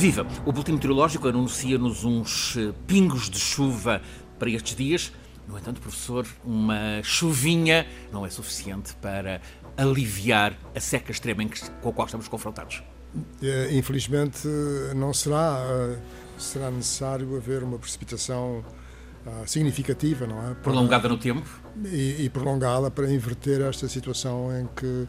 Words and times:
Viva! 0.00 0.26
O 0.46 0.50
Boletim 0.50 0.72
Meteorológico 0.72 1.28
anuncia-nos 1.28 2.04
uns 2.04 2.56
eh, 2.56 2.72
pingos 2.86 3.28
de 3.28 3.38
chuva 3.38 4.00
para 4.38 4.48
estes 4.48 4.74
dias. 4.74 5.12
No 5.46 5.58
entanto, 5.58 5.78
professor, 5.78 6.26
uma 6.42 7.02
chuvinha 7.02 7.86
não 8.10 8.24
é 8.24 8.30
suficiente 8.30 8.94
para 8.94 9.42
aliviar 9.76 10.56
a 10.74 10.80
seca 10.80 11.12
extrema 11.12 11.44
com 11.82 11.90
a 11.90 11.92
qual 11.92 12.06
estamos 12.06 12.28
confrontados. 12.28 12.82
É, 13.42 13.76
infelizmente, 13.76 14.48
não 14.96 15.12
será. 15.12 15.58
Eh, 15.68 15.98
será 16.38 16.70
necessário 16.70 17.36
haver 17.36 17.62
uma 17.62 17.78
precipitação 17.78 18.64
ah, 19.26 19.42
significativa, 19.46 20.26
não 20.26 20.38
é? 20.38 20.54
Para, 20.54 20.62
prolongada 20.62 21.10
no 21.10 21.18
tempo? 21.18 21.46
E, 21.84 22.24
e 22.24 22.30
prolongada 22.30 22.90
para 22.90 23.12
inverter 23.12 23.60
esta 23.60 23.86
situação 23.86 24.48
em 24.58 24.66
que 24.74 25.06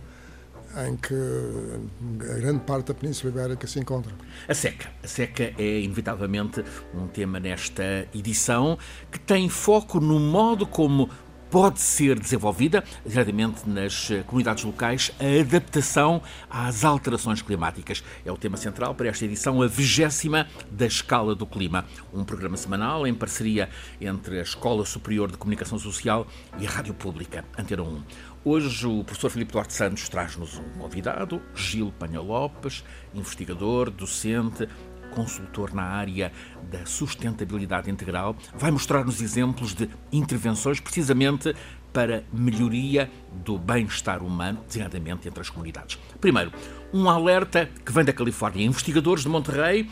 em 0.87 0.95
que 0.95 1.13
a 1.13 2.39
grande 2.39 2.59
parte 2.61 2.87
da 2.87 2.93
Península 2.93 3.31
Ibérica 3.31 3.67
se 3.67 3.79
encontra. 3.79 4.13
A 4.47 4.53
seca. 4.53 4.89
A 5.03 5.07
seca 5.07 5.53
é, 5.57 5.79
inevitavelmente, 5.79 6.63
um 6.93 7.07
tema 7.07 7.39
nesta 7.39 8.07
edição 8.13 8.77
que 9.11 9.19
tem 9.19 9.49
foco 9.49 9.99
no 9.99 10.19
modo 10.19 10.65
como 10.65 11.09
pode 11.51 11.81
ser 11.81 12.17
desenvolvida, 12.17 12.81
diretamente 13.05 13.69
nas 13.69 14.09
comunidades 14.25 14.63
locais, 14.63 15.11
a 15.19 15.41
adaptação 15.41 16.21
às 16.49 16.85
alterações 16.85 17.41
climáticas. 17.41 18.01
É 18.25 18.31
o 18.31 18.37
tema 18.37 18.55
central 18.55 18.95
para 18.95 19.09
esta 19.09 19.25
edição, 19.25 19.61
a 19.61 19.67
vigésima 19.67 20.47
da 20.71 20.85
Escala 20.85 21.35
do 21.35 21.45
Clima, 21.45 21.85
um 22.13 22.23
programa 22.23 22.55
semanal 22.55 23.05
em 23.05 23.13
parceria 23.13 23.69
entre 23.99 24.39
a 24.39 24.43
Escola 24.43 24.85
Superior 24.85 25.29
de 25.29 25.37
Comunicação 25.37 25.77
Social 25.77 26.25
e 26.57 26.65
a 26.65 26.69
Rádio 26.69 26.93
Pública, 26.93 27.43
Antena 27.57 27.83
1. 27.83 28.01
Hoje 28.43 28.87
o 28.87 29.03
professor 29.03 29.29
Filipe 29.29 29.51
Duarte 29.51 29.71
Santos 29.71 30.09
traz-nos 30.09 30.57
um 30.57 30.63
convidado, 30.79 31.39
Gil 31.53 31.93
Panha 31.99 32.19
Lopes, 32.19 32.83
investigador, 33.13 33.91
docente, 33.91 34.67
consultor 35.11 35.71
na 35.75 35.83
área 35.83 36.31
da 36.71 36.83
sustentabilidade 36.83 37.91
integral, 37.91 38.35
vai 38.55 38.71
mostrar-nos 38.71 39.21
exemplos 39.21 39.75
de 39.75 39.87
intervenções 40.11 40.79
precisamente 40.79 41.55
para 41.93 42.23
melhoria 42.33 43.11
do 43.45 43.59
bem-estar 43.59 44.23
humano, 44.23 44.59
designadamente 44.65 45.27
entre 45.27 45.39
as 45.39 45.49
comunidades. 45.51 45.99
Primeiro, 46.19 46.51
um 46.91 47.07
alerta 47.07 47.69
que 47.85 47.91
vem 47.91 48.03
da 48.03 48.11
Califórnia. 48.11 48.65
Investigadores 48.65 49.21
de 49.21 49.29
Monterrey 49.29 49.87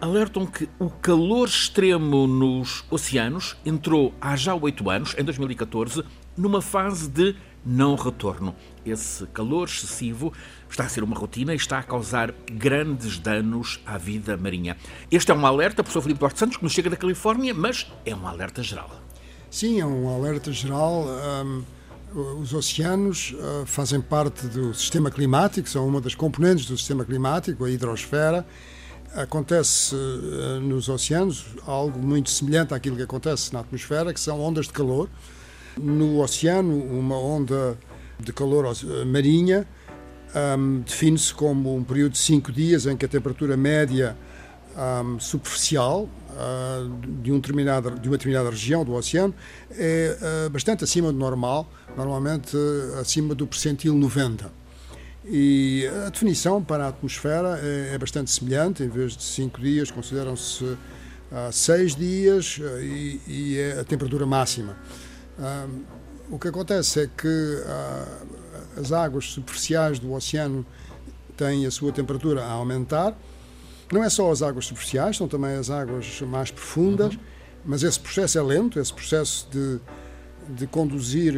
alertam 0.00 0.46
que 0.46 0.66
o 0.78 0.88
calor 0.88 1.46
extremo 1.46 2.26
nos 2.26 2.84
oceanos 2.90 3.54
entrou 3.66 4.14
há 4.18 4.34
já 4.34 4.54
oito 4.54 4.88
anos, 4.88 5.14
em 5.18 5.24
2014, 5.24 6.02
numa 6.36 6.62
fase 6.62 7.08
de 7.08 7.36
não 7.66 7.96
retorno. 7.96 8.54
Esse 8.84 9.26
calor 9.26 9.66
excessivo 9.66 10.32
está 10.70 10.84
a 10.84 10.88
ser 10.88 11.02
uma 11.02 11.16
rotina 11.16 11.52
e 11.52 11.56
está 11.56 11.80
a 11.80 11.82
causar 11.82 12.32
grandes 12.50 13.18
danos 13.18 13.80
à 13.84 13.98
vida 13.98 14.36
marinha. 14.36 14.76
Este 15.10 15.32
é 15.32 15.34
um 15.34 15.44
alerta, 15.44 15.82
professor 15.82 16.02
Filipe 16.02 16.20
Duarte 16.20 16.38
Santos, 16.38 16.56
que 16.56 16.62
nos 16.62 16.72
chega 16.72 16.88
da 16.88 16.96
Califórnia, 16.96 17.52
mas 17.52 17.90
é 18.04 18.14
um 18.14 18.26
alerta 18.26 18.62
geral. 18.62 18.90
Sim, 19.50 19.80
é 19.80 19.86
um 19.86 20.08
alerta 20.08 20.52
geral. 20.52 21.06
Um, 21.44 21.64
os 22.40 22.54
oceanos 22.54 23.34
uh, 23.34 23.66
fazem 23.66 24.00
parte 24.00 24.46
do 24.46 24.72
sistema 24.72 25.10
climático, 25.10 25.68
são 25.68 25.86
uma 25.86 26.00
das 26.00 26.14
componentes 26.14 26.66
do 26.66 26.78
sistema 26.78 27.04
climático, 27.04 27.64
a 27.64 27.70
hidrosfera. 27.70 28.46
Acontece 29.14 29.94
uh, 29.94 30.60
nos 30.60 30.88
oceanos 30.88 31.46
algo 31.66 31.98
muito 31.98 32.30
semelhante 32.30 32.74
àquilo 32.74 32.96
que 32.96 33.02
acontece 33.02 33.52
na 33.52 33.60
atmosfera, 33.60 34.14
que 34.14 34.20
são 34.20 34.40
ondas 34.40 34.66
de 34.66 34.72
calor 34.72 35.08
no 35.78 36.20
oceano, 36.20 36.76
uma 36.76 37.18
onda 37.18 37.78
de 38.18 38.32
calor 38.32 38.64
marinha 39.06 39.66
um, 40.58 40.80
define-se 40.80 41.32
como 41.32 41.74
um 41.74 41.84
período 41.84 42.12
de 42.12 42.18
cinco 42.18 42.52
dias 42.52 42.86
em 42.86 42.96
que 42.96 43.04
a 43.04 43.08
temperatura 43.08 43.56
média 43.56 44.16
um, 44.76 45.18
superficial 45.18 46.02
uh, 46.02 47.22
de, 47.22 47.32
um 47.32 47.40
de 47.40 47.52
uma 47.52 48.16
determinada 48.16 48.50
região 48.50 48.84
do 48.84 48.94
oceano 48.94 49.34
é 49.70 50.16
uh, 50.46 50.50
bastante 50.50 50.84
acima 50.84 51.10
do 51.10 51.18
normal, 51.18 51.70
normalmente 51.96 52.56
uh, 52.56 52.98
acima 53.00 53.34
do 53.34 53.46
percentil 53.46 53.94
90. 53.94 54.50
E 55.28 55.88
a 56.06 56.10
definição 56.10 56.62
para 56.62 56.84
a 56.84 56.88
atmosfera 56.88 57.58
é, 57.60 57.94
é 57.94 57.98
bastante 57.98 58.30
semelhante, 58.30 58.82
em 58.84 58.88
vez 58.88 59.16
de 59.16 59.24
cinco 59.24 59.60
dias, 59.60 59.90
consideram-se 59.90 60.76
seis 61.50 61.96
dias 61.96 62.60
e, 62.80 63.20
e 63.26 63.58
é 63.58 63.80
a 63.80 63.84
temperatura 63.84 64.24
máxima 64.24 64.76
o 66.30 66.38
que 66.38 66.48
acontece 66.48 67.00
é 67.00 67.06
que 67.06 67.26
uh, 67.26 68.80
as 68.80 68.92
águas 68.92 69.26
superficiais 69.26 69.98
do 69.98 70.12
oceano 70.12 70.66
têm 71.36 71.66
a 71.66 71.70
sua 71.70 71.92
temperatura 71.92 72.42
a 72.42 72.52
aumentar. 72.52 73.16
Não 73.92 74.02
é 74.02 74.10
só 74.10 74.30
as 74.30 74.42
águas 74.42 74.66
superficiais, 74.66 75.16
são 75.16 75.28
também 75.28 75.56
as 75.56 75.70
águas 75.70 76.20
mais 76.22 76.50
profundas, 76.50 77.14
uhum. 77.14 77.20
mas 77.64 77.82
esse 77.82 78.00
processo 78.00 78.38
é 78.38 78.42
lento, 78.42 78.80
esse 78.80 78.92
processo 78.92 79.48
de, 79.50 79.78
de 80.48 80.66
conduzir 80.66 81.34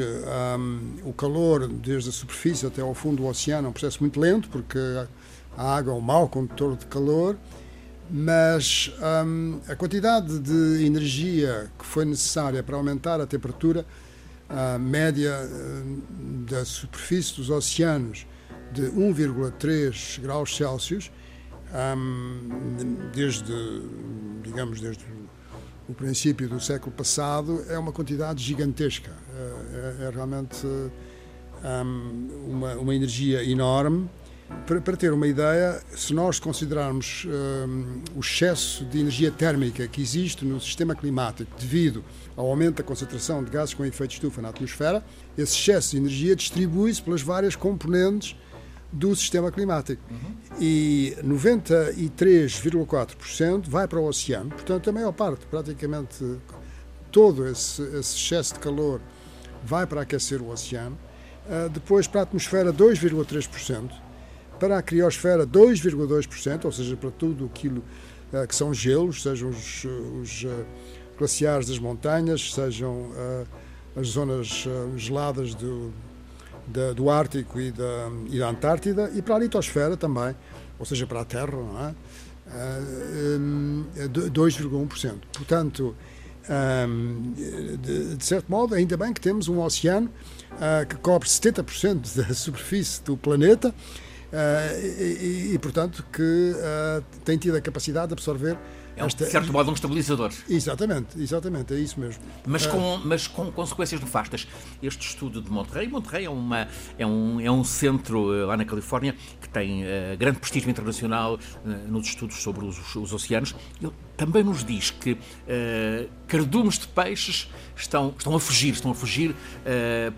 um, 0.58 0.94
o 1.04 1.12
calor 1.12 1.68
desde 1.68 2.08
a 2.08 2.12
superfície 2.12 2.66
até 2.66 2.80
ao 2.80 2.94
fundo 2.94 3.22
do 3.22 3.26
oceano 3.26 3.66
é 3.66 3.70
um 3.70 3.72
processo 3.72 3.98
muito 4.00 4.18
lento, 4.18 4.48
porque 4.48 4.78
a 5.56 5.76
água 5.76 5.92
é 5.92 5.96
um 5.96 6.00
mau 6.00 6.28
condutor 6.28 6.76
de 6.76 6.86
calor 6.86 7.36
mas 8.10 8.92
hum, 9.26 9.60
a 9.68 9.76
quantidade 9.76 10.38
de 10.38 10.84
energia 10.84 11.70
que 11.78 11.84
foi 11.84 12.04
necessária 12.04 12.62
para 12.62 12.76
aumentar 12.76 13.20
a 13.20 13.26
temperatura 13.26 13.84
média 14.80 15.34
hum, 15.42 16.44
da 16.48 16.64
superfície 16.64 17.36
dos 17.36 17.50
oceanos 17.50 18.26
de 18.72 18.82
1,3 18.82 20.20
graus 20.20 20.56
Celsius 20.56 21.10
hum, 21.96 22.96
desde 23.14 23.52
digamos 24.42 24.80
desde 24.80 25.04
o 25.88 25.94
princípio 25.94 26.48
do 26.48 26.60
século 26.60 26.92
passado 26.92 27.64
é 27.68 27.78
uma 27.78 27.92
quantidade 27.92 28.44
gigantesca. 28.44 29.10
É, 29.34 30.04
é, 30.04 30.06
é 30.06 30.10
realmente 30.10 30.66
uma, 32.46 32.74
uma 32.74 32.94
energia 32.94 33.42
enorme 33.42 34.08
para, 34.66 34.80
para, 34.80 34.96
ter 34.96 35.12
uma 35.12 35.26
ideia, 35.26 35.78
se 35.94 36.14
nós 36.14 36.40
considerarmos 36.40 37.26
um, 37.26 38.00
o 38.16 38.20
excesso 38.20 38.86
de 38.86 39.00
energia 39.00 39.30
térmica 39.30 39.86
que 39.86 40.00
existe 40.00 40.42
no 40.44 40.58
sistema 40.60 40.94
climático 40.94 41.50
devido 41.58 42.02
ao 42.36 42.46
aumento 42.46 42.76
da 42.76 42.82
concentração 42.82 43.42
de 43.44 43.50
gases 43.50 43.74
com 43.74 43.84
efeito 43.84 44.12
estufa 44.12 44.40
na 44.40 44.48
atmosfera, 44.48 45.04
esse 45.36 45.54
excesso 45.54 45.90
de 45.90 45.98
energia 45.98 46.34
distribui-se 46.34 47.02
pelas 47.02 47.20
várias 47.20 47.54
componentes 47.54 48.34
do 48.90 49.14
sistema 49.14 49.52
climático. 49.52 50.02
Uhum. 50.10 50.34
E 50.58 51.14
93,4% 51.22 53.68
vai 53.68 53.86
para 53.86 54.00
o 54.00 54.06
oceano, 54.06 54.48
portanto, 54.50 54.88
a 54.88 54.92
maior 54.92 55.12
parte, 55.12 55.44
praticamente 55.46 56.38
todo 57.12 57.46
esse, 57.46 57.82
esse 57.82 58.16
excesso 58.16 58.54
de 58.54 58.60
calor, 58.60 59.02
vai 59.62 59.86
para 59.86 60.00
aquecer 60.02 60.40
o 60.40 60.48
oceano. 60.50 60.96
Uh, 61.46 61.68
depois, 61.68 62.06
para 62.06 62.20
a 62.20 62.22
atmosfera, 62.24 62.72
2,3% 62.72 64.07
para 64.58 64.78
a 64.78 64.82
criosfera 64.82 65.46
2,2%, 65.46 66.64
ou 66.64 66.72
seja, 66.72 66.96
para 66.96 67.10
tudo 67.10 67.46
aquilo 67.46 67.82
uh, 68.32 68.46
que 68.46 68.54
são 68.54 68.74
gelos, 68.74 69.22
sejam 69.22 69.50
os, 69.50 69.84
os 70.20 70.44
uh, 70.44 70.66
glaciares 71.16 71.68
das 71.68 71.78
montanhas, 71.78 72.52
sejam 72.52 72.92
uh, 72.92 73.46
as 73.96 74.08
zonas 74.08 74.66
geladas 74.96 75.54
do, 75.54 75.92
da, 76.66 76.92
do 76.92 77.10
Ártico 77.10 77.60
e 77.60 77.72
da, 77.72 78.10
e 78.30 78.38
da 78.38 78.48
Antártida, 78.48 79.10
e 79.14 79.22
para 79.22 79.36
a 79.36 79.38
litosfera 79.38 79.96
também, 79.96 80.36
ou 80.78 80.84
seja, 80.84 81.06
para 81.06 81.20
a 81.20 81.24
Terra, 81.24 81.50
não 81.50 81.88
é? 81.88 81.94
2,1%. 84.08 85.14
Portanto, 85.32 85.96
um, 86.88 87.32
de, 87.36 88.24
certo 88.24 88.48
modo, 88.48 88.74
ainda 88.74 88.96
bem 88.96 89.12
que 89.12 89.20
temos 89.20 89.48
um 89.48 89.60
oceano 89.60 90.08
que 90.88 90.96
cobre 90.96 91.28
70% 91.28 92.16
da 92.16 92.32
superfície 92.32 93.02
do 93.02 93.16
planeta 93.16 93.74
uh, 94.32 94.80
e, 94.80 95.54
e, 95.54 95.58
portanto, 95.58 96.04
que 96.12 96.52
uh, 96.54 97.02
tem 97.24 97.38
tido 97.38 97.56
a 97.56 97.60
capacidade 97.60 98.08
de 98.08 98.14
absorver 98.14 98.56
é, 98.98 99.06
esta... 99.06 99.24
de 99.24 99.30
certo 99.30 99.52
modo, 99.52 99.70
um 99.70 99.74
estabilizador. 99.74 100.32
Exatamente, 100.48 101.20
exatamente, 101.20 101.74
é 101.74 101.78
isso 101.78 101.98
mesmo. 101.98 102.22
Mas 102.46 102.66
ah, 102.66 102.70
com, 102.70 103.00
mas 103.04 103.26
com 103.26 103.50
consequências 103.52 104.00
nefastas. 104.00 104.46
Este 104.82 105.06
estudo 105.06 105.40
de 105.40 105.50
Monterrey, 105.50 105.88
Monterrey 105.88 106.24
é, 106.24 106.30
uma, 106.30 106.68
é, 106.98 107.06
um, 107.06 107.40
é 107.40 107.50
um 107.50 107.64
centro 107.64 108.46
lá 108.46 108.56
na 108.56 108.64
Califórnia 108.64 109.14
que 109.40 109.48
tem 109.48 109.84
uh, 109.84 110.16
grande 110.18 110.38
prestígio 110.38 110.70
internacional 110.70 111.34
uh, 111.34 111.68
nos 111.90 112.08
estudos 112.08 112.42
sobre 112.42 112.64
os, 112.64 112.94
os 112.96 113.12
oceanos. 113.12 113.54
Ele 113.80 113.92
também 114.16 114.42
nos 114.42 114.64
diz 114.64 114.90
que 114.90 115.12
uh, 115.12 116.08
cardumes 116.26 116.78
de 116.78 116.88
peixes 116.88 117.50
estão, 117.76 118.14
estão 118.16 118.34
a 118.34 118.40
fugir, 118.40 118.72
estão 118.72 118.90
a 118.90 118.94
fugir 118.94 119.34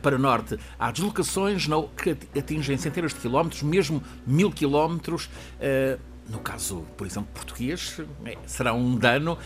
para 0.03 0.19
norte. 0.19 0.59
Há 0.79 0.91
deslocações 0.91 1.69
não, 1.69 1.89
que 1.89 2.17
atingem 2.37 2.77
centenas 2.79 3.13
de 3.13 3.21
quilómetros, 3.21 3.63
mesmo 3.63 4.03
mil 4.27 4.51
quilómetros. 4.51 5.29
Uh, 6.31 6.33
no 6.33 6.39
caso, 6.39 6.87
por 6.97 7.07
exemplo, 7.07 7.29
português, 7.35 8.01
é, 8.25 8.37
será 8.47 8.73
um 8.73 8.97
dano. 8.97 9.37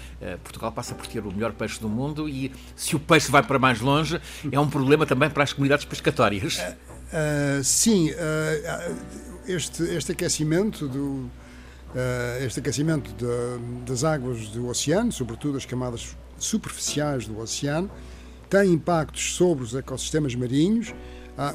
Portugal 0.42 0.70
passa 0.72 0.94
por 0.94 1.06
ter 1.06 1.24
o 1.24 1.32
melhor 1.32 1.52
peixe 1.52 1.80
do 1.80 1.88
mundo 1.88 2.28
e 2.28 2.52
se 2.76 2.94
o 2.94 3.00
peixe 3.00 3.30
vai 3.30 3.42
para 3.42 3.58
mais 3.58 3.80
longe, 3.80 4.20
é 4.50 4.60
um 4.60 4.68
problema 4.68 5.06
também 5.06 5.30
para 5.30 5.42
as 5.42 5.52
comunidades 5.52 5.84
pescatórias. 5.84 6.58
Uh, 6.58 7.62
sim, 7.62 8.10
uh, 8.10 8.96
este, 9.46 9.82
este 9.82 10.12
aquecimento 10.12 10.88
do, 10.88 11.30
este 12.44 12.60
aquecimento 12.60 13.12
de, 13.12 13.84
das 13.84 14.02
águas 14.02 14.48
do 14.48 14.68
oceano, 14.68 15.12
sobretudo 15.12 15.56
as 15.56 15.64
camadas 15.64 16.16
superficiais 16.38 17.26
do 17.26 17.38
oceano, 17.38 17.90
tem 18.50 18.72
impactos 18.72 19.34
sobre 19.34 19.62
os 19.64 19.74
ecossistemas 19.74 20.34
marinhos. 20.34 20.92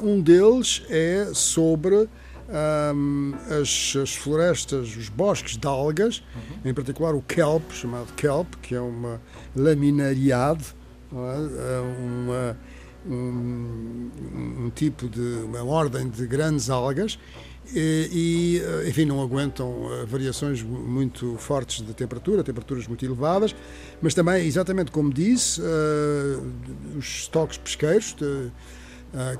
Um 0.02 0.20
deles 0.20 0.82
é 0.88 1.30
sobre 1.34 2.08
um, 2.50 3.34
as, 3.60 3.94
as, 3.96 4.14
florestas, 4.14 4.96
os 4.96 5.08
bosques 5.08 5.56
de 5.56 5.66
algas, 5.66 6.22
uhum. 6.34 6.70
em 6.70 6.74
particular 6.74 7.14
o 7.14 7.22
kelp, 7.22 7.70
chamado 7.72 8.12
kelp, 8.14 8.54
que 8.60 8.74
é 8.74 8.80
uma 8.80 9.20
laminariade, 9.54 10.74
é? 11.12 11.16
é 11.16 11.80
uma, 11.80 12.58
um, 13.06 14.10
um, 14.64 14.70
tipo 14.74 15.08
de 15.08 15.42
uma 15.44 15.62
ordem 15.64 16.08
de 16.08 16.26
grandes 16.26 16.68
algas 16.68 17.18
e, 17.72 18.60
e, 18.84 18.88
enfim 18.88 19.04
não 19.04 19.22
aguentam 19.22 19.88
eh, 19.92 20.04
variações 20.04 20.62
muito 20.62 21.36
fortes 21.36 21.86
de 21.86 21.94
temperatura, 21.94 22.42
temperaturas 22.42 22.88
muito 22.88 23.04
elevadas, 23.04 23.54
mas 24.02 24.12
também 24.12 24.44
exatamente 24.44 24.90
como 24.90 25.12
disse 25.12 25.60
uh, 25.60 26.96
os 26.98 27.04
estoques 27.04 27.58
pesqueiros 27.58 28.14
de, 28.14 28.50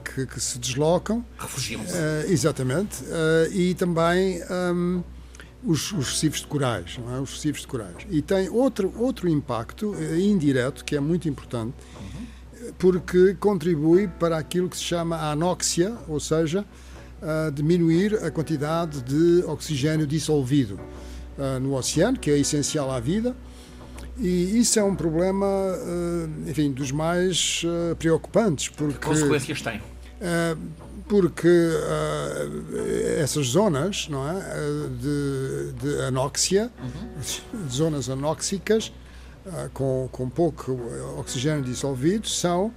que, 0.05 0.27
que, 0.27 0.41
se 0.41 0.59
deslocam. 0.59 1.25
Refugiam-se. 1.39 1.93
Uh, 1.93 2.31
exatamente. 2.31 3.03
Uh, 3.03 3.53
e 3.53 3.75
também 3.75 4.43
um, 4.51 5.03
os, 5.65 5.93
os, 5.93 6.11
recifes 6.11 6.41
de 6.41 6.47
corais, 6.47 6.99
é? 6.99 7.21
os 7.21 7.33
recifes 7.35 7.63
de 7.63 7.67
corais. 7.67 7.97
E 8.11 8.21
tem 8.23 8.49
outro, 8.49 8.93
outro 8.97 9.29
impacto 9.29 9.95
indireto 10.19 10.85
que 10.85 10.97
é 10.97 11.01
muito 11.01 11.29
importante, 11.29 11.75
porque 12.79 13.35
contribui 13.35 14.09
para 14.09 14.39
aquilo 14.39 14.69
que 14.69 14.77
se 14.77 14.85
chama 14.85 15.17
a 15.17 15.33
anóxia, 15.33 15.97
ou 16.09 16.19
seja, 16.19 16.65
diminuir 17.55 18.15
a 18.25 18.31
quantidade 18.31 19.03
de 19.03 19.45
oxigênio 19.45 20.07
dissolvido 20.07 20.81
no 21.61 21.75
oceano, 21.75 22.19
que 22.19 22.31
é 22.31 22.39
essencial 22.39 22.91
à 22.91 22.99
vida 23.01 23.37
e 24.21 24.61
isso 24.61 24.79
é 24.79 24.85
um 24.85 24.95
problema, 24.95 25.47
eh, 25.47 26.51
enfim, 26.51 26.71
dos 26.73 26.93
mais 26.93 27.63
eh, 27.65 27.95
preocupantes. 27.95 28.69
Porque, 28.69 28.99
que 28.99 29.07
consequências 29.07 29.63
tem? 29.63 29.81
Eh, 30.21 30.57
porque 31.09 31.49
essas 33.19 33.47
zonas 33.47 34.07
não 34.09 34.31
é, 34.31 34.41
de, 35.01 35.73
de 35.73 36.03
anóxia, 36.03 36.71
uhum. 36.79 37.69
zonas 37.69 38.09
anóxicas, 38.09 38.93
com, 39.75 40.09
com 40.13 40.31
pouco 40.31 40.79
oxigênio 41.19 41.65
dissolvido, 41.65 42.29
são 42.29 42.73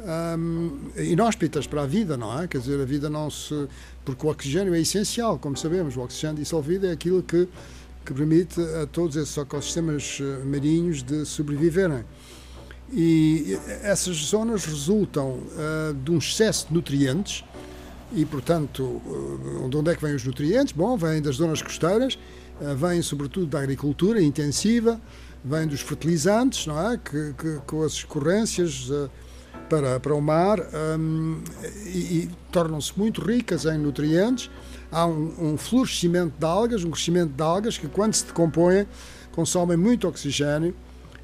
um, 0.00 0.90
inóspitas 0.96 1.66
para 1.66 1.82
a 1.82 1.86
vida, 1.86 2.16
não 2.16 2.40
é? 2.40 2.48
Quer 2.48 2.58
dizer, 2.58 2.80
a 2.80 2.84
vida 2.84 3.08
não 3.08 3.30
se. 3.30 3.68
Porque 4.04 4.26
o 4.26 4.30
oxigênio 4.30 4.74
é 4.74 4.80
essencial, 4.80 5.38
como 5.38 5.56
sabemos, 5.56 5.96
o 5.96 6.00
oxigênio 6.00 6.36
dissolvido 6.36 6.86
é 6.86 6.90
aquilo 6.90 7.22
que 7.22 7.48
que 8.06 8.14
permite 8.14 8.60
a 8.60 8.86
todos 8.86 9.16
esses 9.16 9.36
ecossistemas 9.36 10.18
eh, 10.20 10.44
marinhos 10.44 11.02
de 11.02 11.26
sobreviverem. 11.26 12.04
E 12.92 13.58
essas 13.82 14.16
zonas 14.16 14.64
resultam 14.64 15.30
uh, 15.30 15.92
de 16.04 16.12
um 16.12 16.18
excesso 16.18 16.68
de 16.68 16.74
nutrientes 16.74 17.44
e, 18.14 18.24
portanto, 18.24 18.82
uh, 18.84 19.68
de 19.68 19.76
onde 19.76 19.90
é 19.90 19.96
que 19.96 20.00
vêm 20.00 20.14
os 20.14 20.24
nutrientes? 20.24 20.72
Bom, 20.72 20.96
vêm 20.96 21.20
das 21.20 21.36
zonas 21.36 21.60
costeiras, 21.60 22.16
uh, 22.60 22.76
vêm 22.76 23.02
sobretudo 23.02 23.46
da 23.46 23.58
agricultura 23.58 24.22
intensiva, 24.22 25.00
vêm 25.44 25.66
dos 25.66 25.80
fertilizantes, 25.80 26.64
não 26.68 26.92
é? 26.92 26.96
Que, 26.96 27.34
que 27.36 27.58
com 27.66 27.82
as 27.82 27.94
escorrências 27.94 28.88
para, 29.68 30.00
para 30.00 30.14
o 30.14 30.20
mar 30.20 30.58
um, 30.98 31.42
e, 31.86 31.98
e 31.98 32.30
tornam-se 32.50 32.96
muito 32.98 33.20
ricas 33.20 33.64
em 33.64 33.78
nutrientes 33.78 34.50
há 34.90 35.06
um, 35.06 35.52
um 35.52 35.58
florescimento 35.58 36.34
de 36.38 36.44
algas, 36.44 36.84
um 36.84 36.90
crescimento 36.90 37.32
de 37.32 37.42
algas 37.42 37.78
que, 37.78 37.88
quando 37.88 38.14
se 38.14 38.24
decompõem, 38.24 38.86
consomem 39.32 39.76
muito 39.76 40.08
oxigênio 40.08 40.74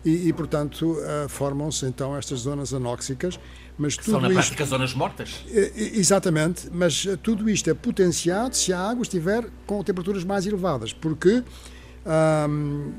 e, 0.05 0.29
e 0.29 0.33
portanto, 0.33 0.93
uh, 0.93 1.29
formam-se 1.29 1.87
então 1.87 2.17
estas 2.17 2.41
zonas 2.41 2.75
anóxicas. 2.75 3.39
Mas 3.79 3.97
tudo 3.97 4.11
São 4.11 4.21
na 4.21 4.29
isto, 4.29 4.37
prática 4.37 4.65
zonas 4.67 4.93
mortas? 4.93 5.45
Exatamente, 5.75 6.69
mas 6.71 7.07
tudo 7.23 7.49
isto 7.49 7.71
é 7.71 7.75
potenciado 7.75 8.55
se 8.55 8.71
a 8.71 8.79
água 8.79 9.03
estiver 9.03 9.49
com 9.67 9.83
temperaturas 9.83 10.25
mais 10.25 10.47
elevadas, 10.47 10.93
porque 10.93 11.43
um, 12.49 12.93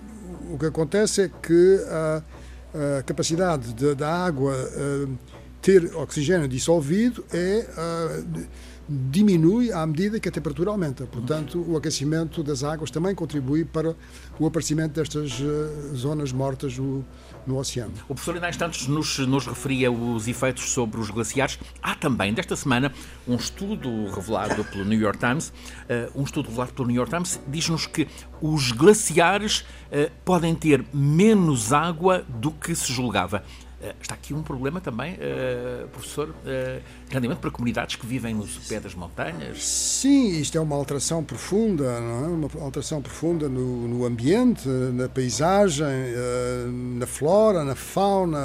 o 0.52 0.58
que 0.58 0.66
acontece 0.66 1.22
é 1.22 1.30
que 1.30 1.80
a, 1.88 2.24
a 2.74 3.04
capacidade 3.04 3.74
da 3.96 4.26
água 4.26 4.54
uh, 4.54 5.18
ter 5.62 5.96
oxigênio 5.96 6.48
dissolvido 6.48 7.24
é 7.32 7.68
uh, 7.78 8.46
diminui 8.88 9.72
à 9.72 9.86
medida 9.86 10.20
que 10.20 10.28
a 10.28 10.32
temperatura 10.32 10.70
aumenta. 10.72 11.06
Portanto, 11.06 11.64
o 11.68 11.78
aquecimento 11.78 12.44
das 12.44 12.64
águas 12.64 12.92
também 12.92 13.16
contribui 13.16 13.64
para 13.64 13.96
o 14.40 14.46
aparecimento 14.46 14.94
destas 14.94 15.40
uh, 15.40 15.96
zonas 15.96 16.32
mortas 16.32 16.78
no, 16.78 17.06
no, 17.48 17.58
oceano. 17.58 17.94
O 18.04 18.14
professor 18.14 18.36
ainda 18.36 18.48
há 18.48 18.50
instantes 18.50 18.88
nos, 18.88 19.20
nos 19.20 19.48
referia 19.48 19.92
os 19.92 20.28
efeitos 20.28 20.72
sobre 20.72 21.00
os 21.00 21.10
glaciares. 21.10 21.58
Há 21.82 21.96
também, 21.96 22.34
desta 22.34 22.56
semana, 22.56 22.92
um 23.28 23.36
estudo 23.36 24.08
revelado 24.12 24.64
pelo 24.66 24.84
New 24.84 25.00
York 25.00 25.18
Times. 25.18 25.50
Uh, 25.50 26.22
um 26.22 26.24
estudo 26.24 26.50
revelado 26.50 26.74
pelo 26.74 26.88
New 26.88 26.96
York 26.96 27.12
Times 27.12 27.40
diz-nos 27.48 27.88
que 27.88 28.08
os 28.42 28.72
glaciares 28.74 29.62
uh, 29.62 30.12
podem 30.26 30.54
ter 30.54 30.84
menos 30.94 31.72
água 31.72 32.26
do 32.28 32.52
que 32.52 32.76
se 32.76 32.92
julgava. 32.92 33.44
Eh, 33.84 33.94
está 34.02 34.16
aqui 34.16 34.34
um 34.34 34.42
problema 34.42 34.80
também, 34.80 35.16
uh, 35.16 35.88
professor, 35.90 36.30
uh, 36.30 36.82
grandamente 37.10 37.42
para 37.42 37.52
comunidades 37.52 37.98
que 37.98 38.08
vivem 38.08 38.34
no 38.34 38.48
pé 38.70 38.80
das 38.80 38.96
montanhas. 38.96 39.62
Sim, 39.62 40.40
isto 40.40 40.58
é 40.58 40.62
uma 40.62 40.74
alteração 40.74 41.22
profunda, 41.22 41.84
é? 41.84 42.00
uma 42.00 42.50
alteração 42.62 43.02
profunda 43.02 43.50
no, 43.50 43.90
no 43.90 44.06
ambiente, 44.06 44.70
na 44.70 45.10
paisagem, 45.10 45.86
uh, 45.86 46.72
na 46.98 47.06
flora, 47.06 47.66
na 47.66 47.76
fauna, 47.76 48.40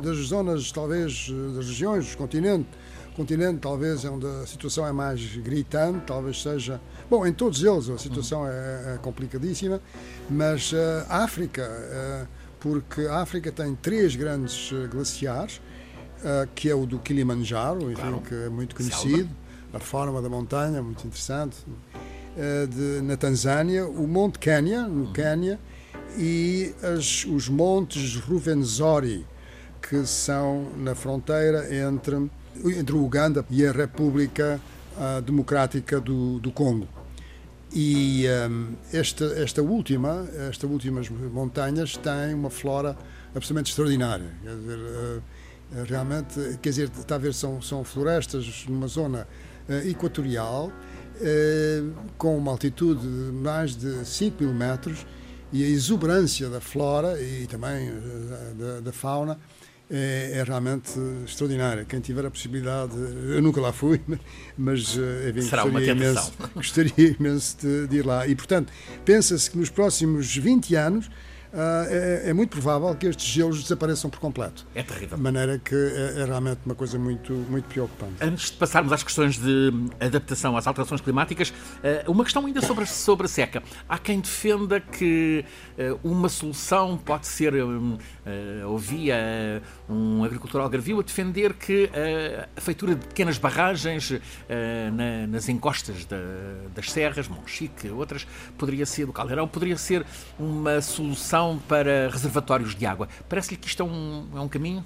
das 0.00 0.16
zonas, 0.18 0.70
talvez, 0.70 1.28
das 1.56 1.66
regiões, 1.66 2.04
dos 2.04 2.14
continentes. 2.14 2.68
O 3.12 3.16
continente, 3.16 3.58
talvez, 3.58 4.04
é 4.04 4.10
onde 4.10 4.26
a 4.26 4.46
situação 4.46 4.86
é 4.86 4.92
mais 4.92 5.36
gritante, 5.38 6.04
talvez 6.06 6.40
seja. 6.40 6.80
Bom, 7.10 7.26
em 7.26 7.32
todos 7.32 7.64
eles 7.64 7.88
a 7.88 7.98
situação 7.98 8.46
é, 8.46 8.94
é, 8.94 8.98
complicadíssima, 9.02 9.80
mas 10.30 10.72
a 11.08 11.24
África 11.24 12.28
porque 12.66 13.02
a 13.02 13.20
África 13.20 13.52
tem 13.52 13.76
três 13.76 14.16
grandes 14.16 14.72
eh, 14.72 14.88
glaciares, 14.88 15.58
uh, 16.18 16.48
que 16.52 16.68
é 16.68 16.74
o 16.74 16.84
do 16.84 16.98
Kilimanjaro, 16.98 17.92
enfim, 17.92 18.00
claro. 18.00 18.22
que 18.22 18.34
é 18.34 18.48
muito 18.48 18.74
conhecido, 18.74 19.28
a 19.72 19.78
forma 19.78 20.20
da 20.20 20.28
montanha, 20.28 20.82
muito 20.82 21.06
interessante, 21.06 21.58
uh, 21.64 22.66
de, 22.66 23.02
na 23.02 23.16
Tanzânia, 23.16 23.86
o 23.86 24.08
Monte 24.08 24.40
Kenya, 24.40 24.82
no 24.82 25.04
uhum. 25.06 25.12
Quênia, 25.12 25.60
e 26.18 26.74
as, 26.82 27.24
os 27.24 27.48
montes 27.48 28.16
Ruvenzori, 28.16 29.24
que 29.80 30.04
são 30.04 30.66
na 30.76 30.96
fronteira 30.96 31.72
entre, 31.72 32.28
entre 32.64 32.96
o 32.96 33.04
Uganda 33.04 33.44
e 33.48 33.64
a 33.64 33.70
República 33.70 34.60
Democrática 35.24 36.00
do, 36.00 36.40
do 36.40 36.50
Congo. 36.50 36.88
E 37.78 38.24
um, 38.48 38.74
esta, 38.90 39.26
esta 39.38 39.60
última, 39.60 40.26
estas 40.48 40.70
últimas 40.70 41.10
montanhas 41.10 41.94
têm 41.94 42.32
uma 42.32 42.48
flora 42.48 42.96
absolutamente 43.34 43.68
extraordinária. 43.68 44.32
Quer 44.42 44.56
dizer, 44.56 44.78
uh, 44.78 45.22
realmente, 45.86 46.58
quer 46.62 46.70
dizer, 46.70 46.90
ver, 47.20 47.34
são, 47.34 47.60
são 47.60 47.84
florestas 47.84 48.64
numa 48.66 48.86
zona 48.86 49.28
uh, 49.68 49.86
equatorial, 49.86 50.72
uh, 51.20 51.92
com 52.16 52.38
uma 52.38 52.50
altitude 52.50 53.02
de 53.02 53.30
mais 53.32 53.76
de 53.76 54.06
5 54.06 54.42
mil 54.42 54.54
metros, 54.54 55.06
e 55.52 55.62
a 55.62 55.68
exuberância 55.68 56.48
da 56.48 56.62
flora 56.62 57.20
e 57.20 57.46
também 57.46 57.92
da, 58.58 58.80
da 58.80 58.92
fauna 58.92 59.38
é, 59.90 60.32
é, 60.34 60.42
realmente 60.42 60.92
extraordinária. 61.24 61.84
Quem 61.84 62.00
tiver 62.00 62.26
a 62.26 62.30
possibilidade, 62.30 62.94
eu 62.96 63.40
nunca 63.40 63.60
lá 63.60 63.72
fui, 63.72 64.00
mas 64.58 64.96
eh, 64.98 65.30
enfim, 65.30 65.42
Será 65.42 65.62
gostaria, 65.62 65.92
imenso, 65.92 66.32
gostaria 66.54 67.16
imenso 67.18 67.56
de, 67.60 67.86
de 67.86 67.96
ir 67.96 68.06
lá. 68.06 68.26
E, 68.26 68.34
portanto, 68.34 68.72
pensa-se 69.04 69.50
que 69.50 69.58
nos 69.58 69.70
próximos 69.70 70.36
20 70.36 70.74
anos 70.74 71.10
é, 71.52 72.30
é, 72.30 72.32
muito 72.32 72.50
provável 72.50 72.94
que 72.94 73.06
estes 73.06 73.26
gelos 73.26 73.62
desapareçam 73.62 74.10
por 74.10 74.18
completo. 74.18 74.66
É 74.74 74.82
terrível. 74.82 75.16
De 75.16 75.22
maneira 75.22 75.58
que 75.58 75.74
é, 75.74 76.20
é, 76.20 76.24
realmente 76.24 76.60
uma 76.66 76.74
coisa 76.74 76.98
muito, 76.98 77.32
muito 77.32 77.64
preocupante. 77.66 78.14
Antes 78.20 78.50
de 78.50 78.56
passarmos 78.56 78.92
às 78.92 79.02
questões 79.02 79.38
de 79.38 79.72
adaptação 80.00 80.56
às 80.56 80.66
alterações 80.66 81.00
climáticas, 81.00 81.50
uh, 81.50 82.10
uma 82.10 82.24
questão 82.24 82.44
ainda 82.46 82.60
sobre, 82.60 82.86
sobre 82.86 83.26
a 83.26 83.28
seca. 83.28 83.62
Há 83.88 83.98
quem 83.98 84.20
defenda 84.20 84.80
que 84.80 85.44
uh, 85.78 85.98
uma 86.02 86.28
solução 86.28 86.98
pode 86.98 87.26
ser, 87.26 87.52
ouvia 88.66 89.62
um 89.88 90.24
agricultor 90.24 90.60
algarvio 90.60 91.00
a 91.00 91.02
defender 91.02 91.54
que 91.54 91.90
a 92.56 92.60
feitura 92.60 92.94
de 92.94 93.06
pequenas 93.06 93.38
barragens 93.38 94.12
na, 94.92 95.26
nas 95.26 95.48
encostas 95.48 96.04
da, 96.04 96.16
das 96.74 96.90
serras, 96.90 97.28
Monchique, 97.28 97.88
outras, 97.88 98.26
poderia 98.58 98.84
ser 98.84 99.06
do 99.06 99.12
Caldeirão, 99.12 99.46
poderia 99.46 99.76
ser 99.76 100.04
uma 100.38 100.80
solução 100.80 101.35
para 101.68 102.08
reservatórios 102.10 102.74
de 102.74 102.86
água. 102.86 103.08
Parece-lhe 103.28 103.56
que 103.56 103.68
isto 103.68 103.82
é 103.82 103.86
um, 103.86 104.28
é 104.34 104.40
um 104.40 104.48
caminho? 104.48 104.84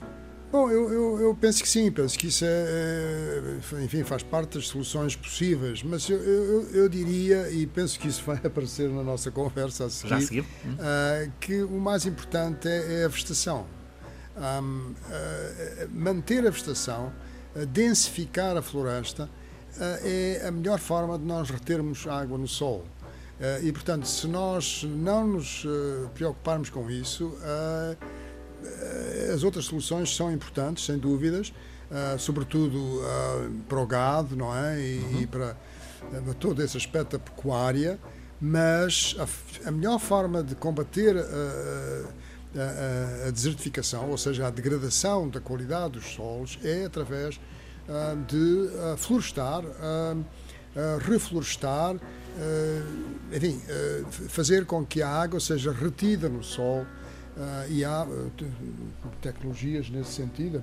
Bom, 0.51 0.69
eu, 0.69 0.93
eu, 0.93 1.21
eu, 1.21 1.35
penso 1.35 1.63
que 1.63 1.69
sim, 1.69 1.93
penso 1.93 2.19
que 2.19 2.27
isso 2.27 2.45
é, 2.45 2.49
é, 3.73 3.85
enfim, 3.85 4.03
faz 4.03 4.25
parte 4.25 4.59
das 4.59 4.67
soluções 4.67 5.15
possíveis, 5.15 5.81
mas 5.85 6.11
eu, 6.11 6.19
eu, 6.19 6.71
eu, 6.73 6.89
diria, 6.89 7.49
e 7.53 7.69
penso 7.69 8.01
que 8.01 8.09
isso 8.09 8.25
vai 8.25 8.37
aparecer 8.45 8.91
na 8.91 9.05
nossa 9.05 9.31
conversa 9.31 9.85
a 9.85 9.91
seguir, 9.91 10.23
seguir? 10.23 10.41
Uh, 10.41 11.31
que 11.39 11.63
o 11.63 11.79
mais 11.79 12.05
importante 12.05 12.69
é, 12.69 13.03
é 13.03 13.05
a 13.05 13.09
vegetação. 13.09 13.65
Um, 14.37 14.91
uh, 14.91 14.95
manter 15.93 16.45
a 16.45 16.51
vegetação, 16.51 17.13
uh, 17.55 17.65
densificar 17.67 18.57
a 18.57 18.63
floresta, 18.63 19.31
é 20.03 20.45
a 20.49 20.51
melhor 20.51 20.81
forma 20.81 21.17
de 21.17 21.25
nós 21.25 21.49
retermos 21.49 22.05
água 22.09 22.37
no 22.37 22.49
solo. 22.49 22.85
E, 23.63 23.73
portanto, 23.73 24.07
se 24.07 24.27
nós 24.27 24.85
não 24.85 25.27
nos 25.27 25.65
preocuparmos 26.15 26.69
com 26.69 26.91
isso, 26.91 27.35
eh, 27.43 27.97
as 29.35 29.43
outras 29.43 29.65
soluções 29.65 30.15
são 30.15 30.31
importantes, 30.31 30.85
sem 30.85 30.99
dúvidas, 30.99 31.53
sobretudo 32.19 33.01
para 33.69 33.81
o 33.81 33.87
gado, 33.87 34.37
não 34.37 34.55
é? 34.55 34.81
E, 34.81 34.99
uhum. 34.99 35.21
e 35.23 35.27
para, 35.27 35.57
uh, 36.13 36.35
todo 36.35 36.63
esse 36.63 36.77
aspecto 36.77 37.17
da 37.17 37.19
pecuária, 37.19 37.99
mas 38.41 39.17
a, 39.19 39.69
a 39.69 39.71
melhor 39.71 39.99
forma 39.99 40.43
de 40.43 40.55
combater 40.55 41.17
a, 41.17 43.27
a, 43.27 43.31
desertificação, 43.31 44.11
ou 44.11 44.19
seja, 44.19 44.47
a 44.47 44.51
degradação 44.51 45.29
da 45.29 45.41
qualidade 45.41 45.95
dos 45.95 46.15
solos, 46.15 46.59
é 46.63 46.85
através 46.85 47.41
de 48.29 48.71
florestar, 48.99 49.65
reflorestar, 51.01 51.97
enfim, 53.33 53.61
fazer 54.29 54.65
com 54.65 54.85
que 54.85 55.03
a 55.03 55.09
água 55.09 55.41
seja 55.41 55.73
retida 55.73 56.29
no 56.29 56.43
solo 56.43 56.87
Uh, 57.37 57.73
e 57.73 57.85
há 57.85 58.07
tecnologias 59.23 59.89
nesse 59.89 60.13
sentido, 60.13 60.63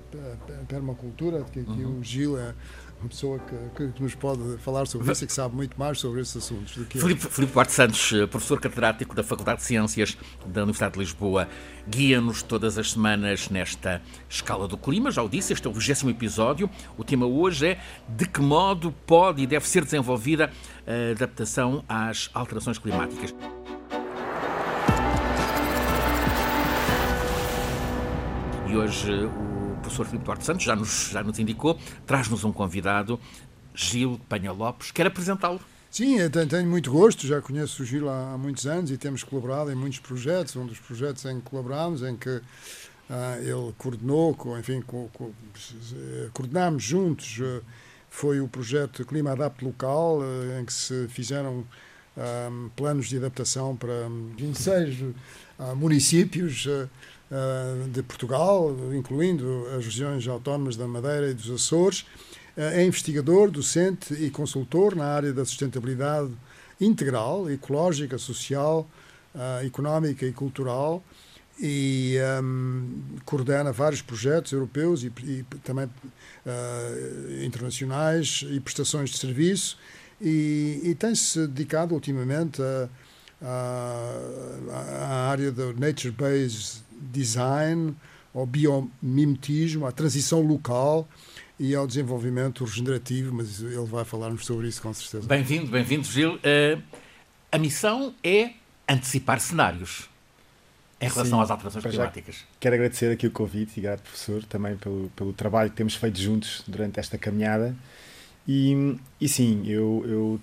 a 0.61 0.65
permacultura, 0.65 1.43
que 1.45 1.61
aqui 1.61 1.83
uhum. 1.83 1.99
o 1.99 2.03
Gil 2.03 2.37
é 2.37 2.53
uma 2.99 3.09
pessoa 3.09 3.39
que, 3.75 3.89
que, 3.91 4.01
nos 4.01 4.15
pode 4.15 4.57
falar 4.57 4.87
sobre 4.87 5.11
isso 5.11 5.23
e 5.23 5.27
que 5.27 5.33
sabe 5.33 5.55
muito 5.55 5.77
mais 5.77 5.99
sobre 5.99 6.21
esses 6.21 6.37
assuntos 6.37 6.75
do 6.75 6.85
que 6.85 6.99
Filipe, 6.99 7.27
Filipe 7.27 7.53
Duarte 7.53 7.71
Santos, 7.71 8.11
eh, 8.11 8.25
professor 8.25 8.59
catedrático 8.59 9.15
da 9.15 9.23
Faculdade 9.23 9.59
de 9.59 9.65
Ciências 9.65 10.17
da 10.45 10.63
Universidade 10.63 10.93
de 10.93 10.99
Lisboa, 10.99 11.47
guia-nos 11.87 12.41
todas 12.41 12.77
as 12.77 12.91
semanas 12.91 13.49
nesta 13.49 14.01
escala 14.27 14.67
do 14.67 14.77
clima. 14.77 15.11
Já 15.11 15.21
o 15.21 15.29
disse, 15.29 15.53
este 15.53 15.67
é 15.67 15.69
o 15.69 15.73
vigésimo 15.73 16.09
episódio. 16.09 16.69
O 16.97 17.03
tema 17.03 17.25
hoje 17.27 17.67
é 17.67 17.79
de 18.09 18.27
que 18.27 18.41
modo 18.41 18.91
pode 19.05 19.43
e 19.43 19.47
deve 19.47 19.67
ser 19.67 19.83
desenvolvida 19.83 20.51
a 20.85 21.11
adaptação 21.11 21.83
às 21.87 22.29
alterações 22.33 22.79
climáticas. 22.79 23.33
E 28.67 28.75
hoje 28.75 29.13
o 29.13 29.46
professor 29.87 30.05
Filipe 30.05 30.25
Duarte 30.25 30.45
Santos 30.45 30.63
já 30.63 30.75
nos, 30.75 31.09
já 31.11 31.23
nos 31.23 31.39
indicou, 31.39 31.79
traz-nos 32.05 32.43
um 32.43 32.51
convidado, 32.51 33.19
Gil 33.73 34.19
Penha 34.27 34.51
Lopes. 34.51 34.91
Quer 34.91 35.07
apresentá-lo? 35.07 35.59
Sim, 35.89 36.17
tenho 36.29 36.69
muito 36.69 36.91
gosto, 36.91 37.25
já 37.25 37.41
conheço 37.41 37.81
o 37.81 37.85
Gil 37.85 38.09
há, 38.09 38.37
muitos 38.37 38.67
anos 38.67 38.91
e 38.91 38.97
temos 38.97 39.23
colaborado 39.23 39.71
em 39.71 39.75
muitos 39.75 39.99
projetos. 39.99 40.55
Um 40.55 40.65
dos 40.65 40.79
projetos 40.79 41.23
em 41.25 41.39
que 41.39 41.49
colaborámos, 41.49 42.03
em 42.03 42.15
que 42.15 42.41
ah, 43.09 43.37
ele 43.39 43.73
coordenou, 43.77 44.35
enfim, 44.59 44.81
co, 44.81 45.09
co, 45.13 45.31
coordenámos 46.33 46.83
juntos, 46.83 47.39
ah, 47.41 47.61
foi 48.09 48.41
o 48.41 48.47
projeto 48.47 49.05
Clima 49.05 49.31
Adapte 49.31 49.63
Local, 49.63 50.19
ah, 50.21 50.59
em 50.59 50.65
que 50.65 50.73
se 50.73 51.07
fizeram 51.07 51.65
planos 52.75 53.09
de 53.09 53.17
adaptação 53.17 53.75
para 53.75 54.09
26 54.35 55.13
municípios 55.75 56.65
eh, 56.67 56.87
de 57.91 58.01
Portugal, 58.03 58.73
incluindo 58.93 59.67
as 59.77 59.83
regiões 59.83 60.25
autónomas 60.27 60.77
da 60.77 60.87
Madeira 60.87 61.29
e 61.29 61.33
dos 61.33 61.49
Açores. 61.49 62.05
Eh, 62.55 62.81
é 62.81 62.85
investigador, 62.85 63.51
docente 63.51 64.13
e 64.13 64.29
consultor 64.31 64.95
na 64.95 65.05
área 65.05 65.31
da 65.31 65.45
sustentabilidade 65.45 66.31
integral, 66.81 67.49
ecológica, 67.49 68.17
social, 68.17 68.89
eh, 69.35 69.65
económica 69.65 70.25
e 70.25 70.31
cultural 70.33 71.03
e 71.59 72.17
um, 72.41 73.17
coordena 73.25 73.71
vários 73.71 74.01
projetos 74.01 74.51
europeus 74.51 75.03
e, 75.03 75.11
e 75.23 75.43
também 75.63 75.85
uh, 75.85 77.43
internacionais 77.43 78.45
e 78.47 78.59
prestações 78.59 79.09
de 79.09 79.17
serviço 79.17 79.75
e, 80.21 80.81
e 80.83 80.93
tem-se 80.93 81.47
dedicado 81.47 81.95
ultimamente 81.95 82.61
à 83.41 85.29
área 85.31 85.51
do 85.51 85.73
nature-based 85.73 86.83
design, 86.99 87.95
ao 88.33 88.45
biomimetismo, 88.45 89.85
à 89.85 89.91
transição 89.91 90.41
local 90.41 91.07
e 91.59 91.73
ao 91.73 91.87
desenvolvimento 91.87 92.63
regenerativo, 92.63 93.33
mas 93.33 93.61
ele 93.61 93.85
vai 93.85 94.05
falar-nos 94.05 94.45
sobre 94.45 94.67
isso 94.67 94.81
com 94.81 94.93
certeza. 94.93 95.27
Bem-vindo, 95.27 95.71
bem-vindo, 95.71 96.03
Gil. 96.03 96.35
Uh, 96.35 96.81
a 97.51 97.57
missão 97.57 98.13
é 98.23 98.51
antecipar 98.87 99.39
cenários 99.39 100.07
em 100.99 101.07
relação 101.07 101.39
Sim, 101.39 101.43
às 101.43 101.51
alterações 101.51 101.83
climáticas. 101.85 102.45
Quero 102.59 102.75
agradecer 102.75 103.11
aqui 103.11 103.27
o 103.27 103.31
convite 103.31 103.79
e 103.79 103.81
grato, 103.81 104.01
professor, 104.01 104.43
também 104.43 104.75
pelo, 104.77 105.11
pelo 105.15 105.33
trabalho 105.33 105.69
que 105.69 105.75
temos 105.75 105.95
feito 105.95 106.19
juntos 106.19 106.63
durante 106.67 106.99
esta 106.99 107.17
caminhada. 107.17 107.75
E, 108.47 108.95
e 109.19 109.27
sim, 109.27 109.63
eu, 109.67 110.03
eu 110.07 110.41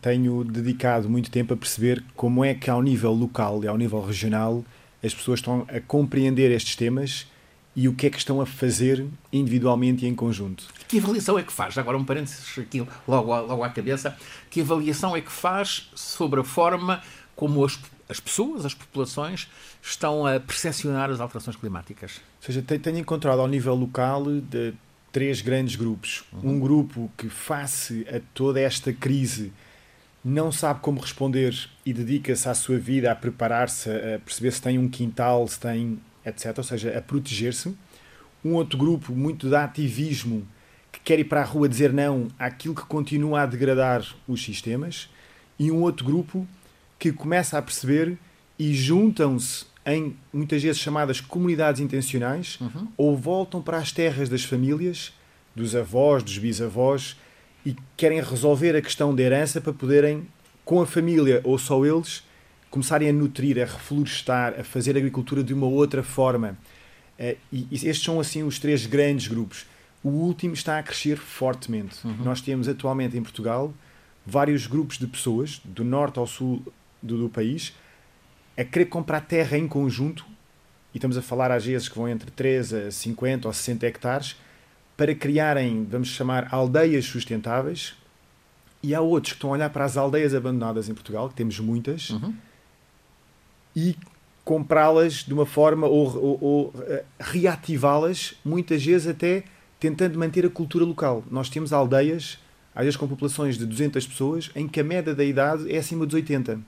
tenho 0.00 0.44
dedicado 0.44 1.08
muito 1.08 1.30
tempo 1.30 1.52
a 1.52 1.56
perceber 1.56 2.02
como 2.16 2.44
é 2.44 2.54
que, 2.54 2.70
ao 2.70 2.82
nível 2.82 3.12
local 3.12 3.62
e 3.62 3.66
ao 3.66 3.76
nível 3.76 4.00
regional, 4.00 4.64
as 5.04 5.14
pessoas 5.14 5.40
estão 5.40 5.66
a 5.68 5.80
compreender 5.80 6.50
estes 6.50 6.76
temas 6.76 7.26
e 7.76 7.88
o 7.88 7.94
que 7.94 8.06
é 8.06 8.10
que 8.10 8.18
estão 8.18 8.40
a 8.40 8.46
fazer 8.46 9.04
individualmente 9.32 10.04
e 10.04 10.08
em 10.08 10.14
conjunto. 10.14 10.64
Que 10.86 10.98
avaliação 10.98 11.38
é 11.38 11.42
que 11.42 11.52
faz? 11.52 11.76
Agora 11.76 11.98
um 11.98 12.04
parênteses 12.04 12.58
aqui 12.58 12.86
logo, 13.06 13.34
logo 13.34 13.64
à 13.64 13.68
cabeça. 13.68 14.16
Que 14.48 14.60
avaliação 14.60 15.16
é 15.16 15.20
que 15.20 15.32
faz 15.32 15.90
sobre 15.94 16.40
a 16.40 16.44
forma 16.44 17.02
como 17.34 17.64
as, 17.64 17.78
as 18.08 18.20
pessoas, 18.20 18.64
as 18.64 18.74
populações, 18.74 19.48
estão 19.82 20.24
a 20.24 20.38
percepcionar 20.38 21.10
as 21.10 21.20
alterações 21.20 21.56
climáticas? 21.56 22.20
Ou 22.40 22.46
seja, 22.46 22.62
tenho 22.62 22.98
encontrado 22.98 23.40
ao 23.40 23.48
nível 23.48 23.74
local 23.74 24.24
de 24.24 24.72
três 25.10 25.40
grandes 25.40 25.76
grupos. 25.76 26.24
Uhum. 26.32 26.52
Um 26.52 26.60
grupo 26.60 27.10
que, 27.16 27.28
face 27.28 28.06
a 28.08 28.20
toda 28.32 28.60
esta 28.60 28.92
crise, 28.92 29.52
não 30.24 30.50
sabe 30.50 30.80
como 30.80 31.00
responder 31.00 31.54
e 31.84 31.92
dedica-se 31.92 32.48
à 32.48 32.54
sua 32.54 32.78
vida 32.78 33.12
a 33.12 33.14
preparar-se, 33.14 33.90
a 33.90 34.18
perceber 34.18 34.52
se 34.52 34.62
tem 34.62 34.78
um 34.78 34.88
quintal, 34.88 35.46
se 35.46 35.60
tem, 35.60 36.00
etc. 36.24 36.56
Ou 36.56 36.64
seja, 36.64 36.96
a 36.96 37.02
proteger-se. 37.02 37.76
Um 38.42 38.54
outro 38.54 38.78
grupo 38.78 39.12
muito 39.12 39.48
de 39.48 39.54
ativismo 39.54 40.46
que 40.90 41.00
quer 41.00 41.18
ir 41.18 41.24
para 41.24 41.42
a 41.42 41.44
rua 41.44 41.68
dizer 41.68 41.92
não 41.92 42.28
àquilo 42.38 42.74
que 42.74 42.84
continua 42.86 43.42
a 43.42 43.46
degradar 43.46 44.02
os 44.26 44.42
sistemas. 44.42 45.10
E 45.58 45.70
um 45.70 45.82
outro 45.82 46.06
grupo 46.06 46.46
que 46.98 47.12
começa 47.12 47.58
a 47.58 47.62
perceber 47.62 48.16
e 48.58 48.72
juntam-se 48.72 49.66
em 49.84 50.16
muitas 50.32 50.62
vezes 50.62 50.80
chamadas 50.80 51.20
comunidades 51.20 51.80
intencionais 51.80 52.58
uhum. 52.60 52.88
ou 52.96 53.16
voltam 53.16 53.60
para 53.60 53.76
as 53.76 53.92
terras 53.92 54.30
das 54.30 54.42
famílias, 54.42 55.12
dos 55.54 55.76
avós, 55.76 56.22
dos 56.22 56.38
bisavós 56.38 57.16
e 57.64 57.76
querem 57.96 58.20
resolver 58.20 58.76
a 58.76 58.82
questão 58.82 59.14
da 59.14 59.22
herança 59.22 59.60
para 59.60 59.72
poderem, 59.72 60.26
com 60.64 60.80
a 60.80 60.86
família 60.86 61.40
ou 61.44 61.58
só 61.58 61.84
eles, 61.84 62.22
começarem 62.70 63.08
a 63.08 63.12
nutrir, 63.12 63.60
a 63.60 63.64
reflorestar, 63.64 64.58
a 64.58 64.64
fazer 64.64 64.96
agricultura 64.96 65.42
de 65.42 65.54
uma 65.54 65.66
outra 65.66 66.02
forma. 66.02 66.58
Eh, 67.18 67.36
e 67.52 67.68
estes 67.72 68.02
são 68.02 68.18
assim 68.18 68.42
os 68.42 68.58
três 68.58 68.84
grandes 68.86 69.28
grupos. 69.28 69.66
O 70.02 70.08
último 70.08 70.54
está 70.54 70.78
a 70.78 70.82
crescer 70.82 71.16
fortemente. 71.16 71.96
Uhum. 72.04 72.16
Nós 72.24 72.40
temos 72.40 72.68
atualmente 72.68 73.16
em 73.16 73.22
Portugal 73.22 73.72
vários 74.26 74.66
grupos 74.66 74.98
de 74.98 75.06
pessoas, 75.06 75.60
do 75.64 75.84
norte 75.84 76.18
ao 76.18 76.26
sul 76.26 76.62
do, 77.02 77.16
do 77.16 77.28
país, 77.28 77.74
a 78.56 78.64
querer 78.64 78.86
comprar 78.86 79.20
terra 79.20 79.56
em 79.56 79.66
conjunto, 79.66 80.26
e 80.92 80.98
estamos 80.98 81.16
a 81.16 81.22
falar 81.22 81.50
às 81.50 81.64
vezes 81.64 81.88
que 81.88 81.96
vão 81.96 82.08
entre 82.08 82.30
3 82.30 82.74
a 82.74 82.90
50 82.90 83.48
ou 83.48 83.54
60 83.54 83.86
hectares, 83.86 84.36
para 84.96 85.14
criarem, 85.14 85.86
vamos 85.90 86.08
chamar, 86.08 86.48
aldeias 86.52 87.04
sustentáveis. 87.04 87.94
E 88.82 88.94
há 88.94 89.00
outros 89.00 89.32
que 89.32 89.36
estão 89.38 89.50
a 89.50 89.52
olhar 89.54 89.70
para 89.70 89.84
as 89.84 89.96
aldeias 89.96 90.34
abandonadas 90.34 90.88
em 90.88 90.94
Portugal, 90.94 91.28
que 91.28 91.34
temos 91.34 91.58
muitas, 91.58 92.10
uhum. 92.10 92.34
e 93.74 93.96
comprá-las 94.44 95.24
de 95.24 95.32
uma 95.32 95.46
forma 95.46 95.86
ou, 95.86 96.16
ou, 96.16 96.38
ou 96.40 96.66
uh, 96.66 97.04
reativá-las, 97.18 98.34
muitas 98.44 98.84
vezes 98.84 99.06
até 99.06 99.44
tentando 99.80 100.18
manter 100.18 100.44
a 100.44 100.50
cultura 100.50 100.84
local. 100.84 101.24
Nós 101.30 101.48
temos 101.48 101.72
aldeias, 101.72 102.38
às 102.74 102.84
vezes 102.84 102.96
com 102.96 103.08
populações 103.08 103.56
de 103.56 103.64
200 103.64 104.06
pessoas, 104.06 104.50
em 104.54 104.68
que 104.68 104.80
a 104.80 104.84
média 104.84 105.14
da 105.14 105.24
idade 105.24 105.70
é 105.72 105.78
acima 105.78 106.04
dos 106.04 106.14
80. 106.14 106.52
Ou 106.52 106.60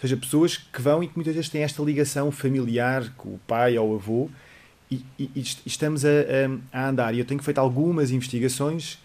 seja, 0.00 0.16
pessoas 0.16 0.56
que 0.56 0.80
vão 0.80 1.02
e 1.02 1.08
que 1.08 1.16
muitas 1.16 1.34
vezes 1.34 1.50
têm 1.50 1.62
esta 1.62 1.82
ligação 1.82 2.30
familiar 2.30 3.10
com 3.16 3.30
o 3.30 3.40
pai 3.46 3.76
ou 3.78 3.92
o 3.92 3.94
avô, 3.96 4.30
e, 4.90 5.04
e, 5.18 5.30
e 5.36 5.44
estamos 5.66 6.04
a, 6.04 6.08
a, 6.72 6.80
a, 6.80 6.88
andar. 6.88 7.14
E 7.14 7.18
eu 7.18 7.24
tenho 7.24 7.42
feito 7.42 7.58
algumas 7.58 8.10
investigações 8.10 8.98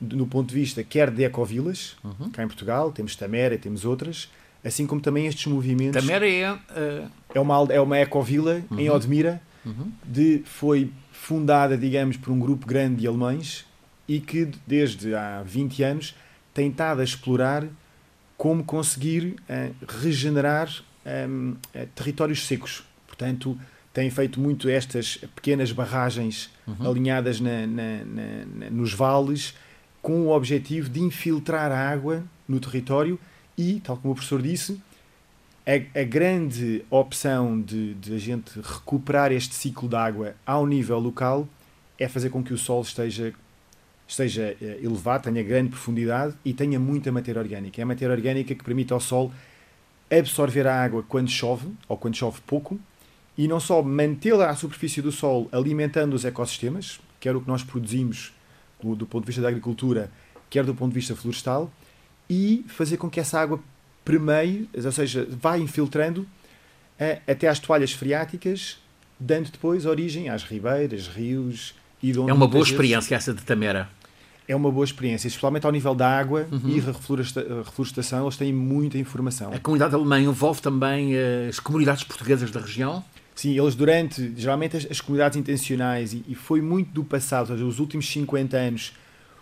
no 0.00 0.26
ponto 0.26 0.48
de 0.48 0.54
vista 0.54 0.84
quer 0.84 1.10
de 1.10 1.24
ecovilas, 1.24 1.96
uhum. 2.04 2.30
cá 2.30 2.44
em 2.44 2.46
Portugal, 2.46 2.92
temos 2.92 3.16
Tamera, 3.16 3.58
temos 3.58 3.84
outras, 3.84 4.30
assim 4.64 4.86
como 4.86 5.00
também 5.00 5.26
estes 5.26 5.46
movimentos. 5.46 6.00
Tamera 6.00 6.28
é. 6.28 6.52
Uh... 6.52 7.10
É, 7.34 7.40
uma, 7.40 7.66
é 7.70 7.80
uma 7.80 7.98
ecovila 7.98 8.62
uhum. 8.70 8.78
em 8.78 8.90
Odmira, 8.90 9.42
uhum. 9.64 9.90
de, 10.04 10.42
foi 10.44 10.92
fundada, 11.12 11.76
digamos, 11.76 12.16
por 12.16 12.32
um 12.32 12.38
grupo 12.38 12.66
grande 12.66 13.00
de 13.00 13.06
alemães 13.06 13.66
e 14.06 14.20
que 14.20 14.48
desde 14.66 15.14
há 15.14 15.42
20 15.42 15.82
anos 15.82 16.14
tem 16.54 16.70
estado 16.70 17.00
a 17.00 17.04
explorar 17.04 17.66
como 18.36 18.64
conseguir 18.64 19.36
uh, 19.50 19.74
regenerar 20.00 20.72
um, 21.28 21.50
uh, 21.50 21.86
territórios 21.94 22.46
secos. 22.46 22.84
Portanto, 23.06 23.58
tem 23.98 24.10
feito 24.10 24.38
muito 24.38 24.68
estas 24.68 25.16
pequenas 25.34 25.72
barragens 25.72 26.48
uhum. 26.64 26.88
alinhadas 26.88 27.40
na, 27.40 27.66
na, 27.66 28.04
na, 28.04 28.70
nos 28.70 28.94
vales 28.94 29.56
com 30.00 30.20
o 30.20 30.30
objetivo 30.30 30.88
de 30.88 31.00
infiltrar 31.00 31.72
a 31.72 31.90
água 31.90 32.22
no 32.46 32.60
território 32.60 33.18
e, 33.56 33.80
tal 33.80 33.96
como 33.96 34.12
o 34.12 34.14
professor 34.14 34.40
disse, 34.40 34.80
a, 35.66 36.00
a 36.00 36.04
grande 36.04 36.84
opção 36.88 37.60
de, 37.60 37.94
de, 37.94 38.14
a 38.14 38.18
gente 38.18 38.60
recuperar 38.60 39.32
este 39.32 39.56
ciclo 39.56 39.88
de 39.88 39.96
água 39.96 40.36
ao 40.46 40.64
nível 40.64 41.00
local 41.00 41.48
é 41.98 42.06
fazer 42.06 42.30
com 42.30 42.40
que 42.40 42.54
o 42.54 42.56
solo 42.56 42.82
esteja, 42.82 43.34
esteja 44.06 44.56
eh, 44.62 44.78
elevado, 44.80 45.24
tenha 45.24 45.42
grande 45.42 45.70
profundidade 45.70 46.36
e 46.44 46.54
tenha 46.54 46.78
muita 46.78 47.10
matéria 47.10 47.42
orgânica. 47.42 47.80
É 47.80 47.82
a 47.82 47.86
matéria 47.86 48.14
orgânica 48.14 48.54
que 48.54 48.62
permite 48.62 48.92
ao 48.92 49.00
solo 49.00 49.32
absorver 50.08 50.68
a 50.68 50.84
água 50.84 51.02
quando 51.02 51.28
chove, 51.28 51.66
ou 51.88 51.96
quando 51.96 52.14
chove 52.14 52.40
pouco, 52.46 52.78
e 53.38 53.46
não 53.46 53.60
só 53.60 53.80
mantê-la 53.80 54.50
à 54.50 54.56
superfície 54.56 55.00
do 55.00 55.12
solo, 55.12 55.48
alimentando 55.52 56.14
os 56.14 56.24
ecossistemas, 56.24 56.98
que 57.20 57.28
é 57.28 57.32
o 57.32 57.40
que 57.40 57.46
nós 57.46 57.62
produzimos 57.62 58.32
do, 58.82 58.96
do 58.96 59.06
ponto 59.06 59.22
de 59.22 59.28
vista 59.28 59.40
da 59.40 59.48
agricultura, 59.48 60.10
quer 60.50 60.64
do 60.64 60.74
ponto 60.74 60.88
de 60.90 60.96
vista 60.96 61.14
florestal, 61.14 61.72
e 62.28 62.64
fazer 62.66 62.96
com 62.96 63.08
que 63.08 63.20
essa 63.20 63.40
água 63.40 63.60
permeie, 64.04 64.68
ou 64.74 64.92
seja, 64.92 65.26
vá 65.30 65.56
infiltrando 65.56 66.26
até 67.28 67.46
às 67.46 67.60
toalhas 67.60 67.92
freáticas, 67.92 68.78
dando 69.20 69.52
depois 69.52 69.86
origem 69.86 70.28
às 70.28 70.42
ribeiras, 70.42 71.06
rios 71.06 71.76
e 72.02 72.10
de 72.10 72.18
onde 72.18 72.32
É 72.32 72.34
uma 72.34 72.48
boa 72.48 72.64
experiência 72.64 73.14
essa 73.14 73.32
de 73.32 73.42
Tamera. 73.42 73.88
É 74.48 74.56
uma 74.56 74.72
boa 74.72 74.84
experiência, 74.84 75.28
especialmente 75.28 75.64
ao 75.64 75.70
nível 75.70 75.94
da 75.94 76.08
água 76.08 76.48
uhum. 76.50 76.70
e 76.70 76.80
reflorestação, 76.80 78.24
eles 78.24 78.36
têm 78.36 78.52
muita 78.52 78.98
informação. 78.98 79.52
A 79.52 79.58
comunidade 79.58 79.94
alemã 79.94 80.18
envolve 80.18 80.60
também 80.62 81.14
eh, 81.14 81.48
as 81.50 81.60
comunidades 81.60 82.02
portuguesas 82.02 82.50
da 82.50 82.58
região? 82.58 83.04
Sim, 83.38 83.56
eles 83.56 83.76
durante, 83.76 84.32
geralmente 84.36 84.76
as, 84.76 84.84
as 84.90 85.00
comunidades 85.00 85.38
intencionais, 85.38 86.12
e, 86.12 86.24
e, 86.26 86.34
foi 86.34 86.60
muito 86.60 86.90
do 86.90 87.04
passado, 87.04 87.50
ou 87.50 87.56
seja, 87.56 87.64
os 87.64 87.78
últimos 87.78 88.10
50 88.10 88.56
anos, 88.56 88.92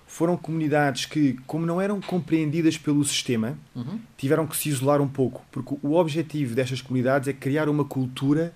foram 0.07 0.37
comunidades 0.37 1.07
que, 1.07 1.39
como 1.47 1.65
não 1.65 1.81
eram 1.81 1.99
compreendidas 1.99 2.77
pelo 2.77 3.03
sistema, 3.07 3.59
uhum. 3.75 3.99
tiveram 4.19 4.47
que 4.47 4.55
se 4.55 4.69
isolar 4.69 5.01
um 5.01 5.09
pouco, 5.09 5.43
porque 5.51 5.79
o 5.83 5.95
objetivo 5.95 6.55
destas 6.55 6.83
comunidades 6.83 7.27
é 7.27 7.33
criar 7.33 7.71
uma 7.71 7.87
cultura 7.87 8.53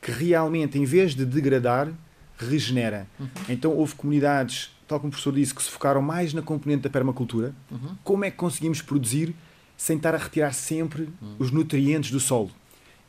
que 0.00 0.10
realmente, 0.10 0.76
em 0.76 0.84
vez 0.84 1.14
de 1.14 1.24
degradar, 1.24 1.88
regenera. 2.36 3.06
Uhum. 3.20 3.28
Então 3.50 3.70
houve 3.76 3.94
comunidades, 3.94 4.76
tal 4.88 4.98
como 4.98 5.10
o 5.10 5.12
professor 5.12 5.32
disse, 5.32 5.54
que 5.54 5.62
se 5.62 5.70
focaram 5.70 6.02
mais 6.02 6.34
na 6.34 6.42
componente 6.42 6.82
da 6.82 6.90
permacultura. 6.90 7.54
Uhum. 7.70 7.96
Como 8.02 8.24
é 8.24 8.32
que 8.32 8.36
conseguimos 8.36 8.82
produzir 8.82 9.32
sem 9.76 9.96
estar 9.96 10.12
a 10.12 10.18
retirar 10.18 10.52
sempre 10.52 11.02
uhum. 11.22 11.36
os 11.38 11.52
nutrientes 11.52 12.10
do 12.10 12.18
solo? 12.18 12.50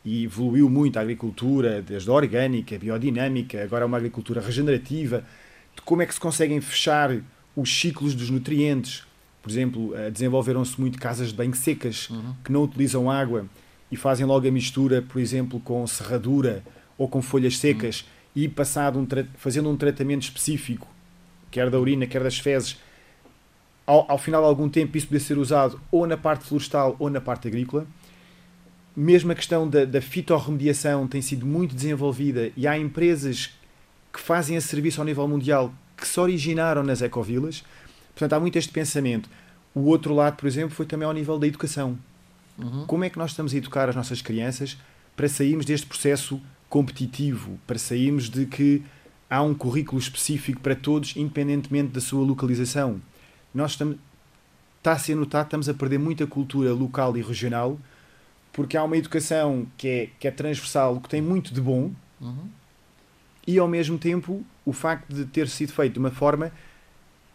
E 0.05 0.25
evoluiu 0.25 0.69
muito 0.69 0.97
a 0.97 1.01
agricultura, 1.01 1.81
desde 1.81 2.09
a 2.09 2.13
orgânica, 2.13 2.75
a 2.75 2.79
biodinâmica, 2.79 3.63
agora 3.63 3.85
uma 3.85 3.97
agricultura 3.97 4.41
regenerativa, 4.41 5.23
de 5.75 5.81
como 5.81 6.01
é 6.01 6.05
que 6.05 6.13
se 6.13 6.19
conseguem 6.19 6.59
fechar 6.59 7.15
os 7.55 7.79
ciclos 7.79 8.13
dos 8.13 8.29
nutrientes. 8.29 9.03
Por 9.41 9.49
exemplo, 9.49 9.95
eh, 9.95 10.09
desenvolveram-se 10.11 10.79
muito 10.79 10.99
casas 10.99 11.29
de 11.29 11.35
banho 11.35 11.55
secas 11.55 12.09
uhum. 12.09 12.33
que 12.43 12.51
não 12.51 12.63
utilizam 12.63 13.09
água 13.09 13.45
e 13.91 13.95
fazem 13.95 14.25
logo 14.25 14.47
a 14.47 14.51
mistura, 14.51 15.01
por 15.01 15.21
exemplo, 15.21 15.59
com 15.59 15.85
serradura 15.87 16.63
ou 16.97 17.07
com 17.07 17.21
folhas 17.21 17.57
secas 17.57 18.01
uhum. 18.01 18.43
e 18.43 18.49
passado 18.49 18.99
um 18.99 19.07
fazendo 19.37 19.69
um 19.69 19.77
tratamento 19.77 20.23
específico, 20.23 20.87
quer 21.49 21.69
da 21.69 21.79
urina, 21.79 22.05
quer 22.07 22.23
das 22.23 22.37
fezes, 22.37 22.77
ao, 23.85 24.09
ao 24.09 24.17
final 24.17 24.41
de 24.41 24.47
algum 24.47 24.69
tempo 24.69 24.97
isso 24.97 25.07
poder 25.07 25.19
ser 25.19 25.37
usado 25.37 25.79
ou 25.91 26.07
na 26.07 26.17
parte 26.17 26.45
florestal 26.45 26.95
ou 26.99 27.09
na 27.09 27.21
parte 27.21 27.47
agrícola 27.47 27.85
mesmo 28.95 29.31
a 29.31 29.35
questão 29.35 29.67
da, 29.67 29.85
da 29.85 30.01
fitorremediação 30.01 31.07
tem 31.07 31.21
sido 31.21 31.45
muito 31.45 31.73
desenvolvida 31.75 32.51
e 32.55 32.67
há 32.67 32.77
empresas 32.77 33.51
que 34.11 34.19
fazem 34.19 34.55
esse 34.55 34.67
serviço 34.67 35.01
ao 35.01 35.05
nível 35.05 35.27
mundial 35.27 35.73
que 35.97 36.07
se 36.07 36.19
originaram 36.19 36.83
nas 36.83 37.01
ecovilas. 37.01 37.63
Portanto, 38.13 38.33
há 38.33 38.39
muito 38.39 38.57
este 38.57 38.71
pensamento. 38.71 39.29
O 39.73 39.81
outro 39.81 40.13
lado, 40.13 40.35
por 40.35 40.47
exemplo, 40.47 40.75
foi 40.75 40.85
também 40.85 41.07
ao 41.07 41.13
nível 41.13 41.39
da 41.39 41.47
educação. 41.47 41.97
Uhum. 42.57 42.85
Como 42.85 43.03
é 43.03 43.09
que 43.09 43.17
nós 43.17 43.31
estamos 43.31 43.53
a 43.53 43.57
educar 43.57 43.89
as 43.89 43.95
nossas 43.95 44.21
crianças 44.21 44.77
para 45.15 45.27
sairmos 45.27 45.65
deste 45.65 45.87
processo 45.87 46.39
competitivo, 46.69 47.59
para 47.65 47.79
sairmos 47.79 48.29
de 48.29 48.45
que 48.45 48.83
há 49.27 49.41
um 49.41 49.55
currículo 49.55 49.99
específico 49.99 50.61
para 50.61 50.75
todos, 50.75 51.15
independentemente 51.15 51.91
da 51.91 52.01
sua 52.01 52.23
localização? 52.23 53.01
Nós 53.51 53.71
estamos, 53.71 53.97
está 54.77 54.91
a 54.91 54.99
ser 54.99 55.15
notado, 55.15 55.45
estamos 55.45 55.67
a 55.67 55.73
perder 55.73 55.97
muita 55.97 56.27
cultura 56.27 56.71
local 56.71 57.17
e 57.17 57.21
regional 57.23 57.79
porque 58.53 58.77
há 58.77 58.83
uma 58.83 58.95
educação 58.95 59.67
que 59.77 59.87
é, 59.87 60.09
que 60.19 60.27
é 60.27 60.31
transversal, 60.31 61.01
que 61.01 61.09
tem 61.09 61.21
muito 61.21 61.53
de 61.53 61.59
bom, 61.59 61.91
uhum. 62.21 62.47
e 63.45 63.59
ao 63.59 63.67
mesmo 63.67 63.97
tempo 63.97 64.45
o 64.65 64.71
facto 64.71 65.13
de 65.13 65.25
ter 65.25 65.49
sido 65.49 65.73
feito 65.73 65.93
de 65.93 65.99
uma 65.99 66.11
forma 66.11 66.51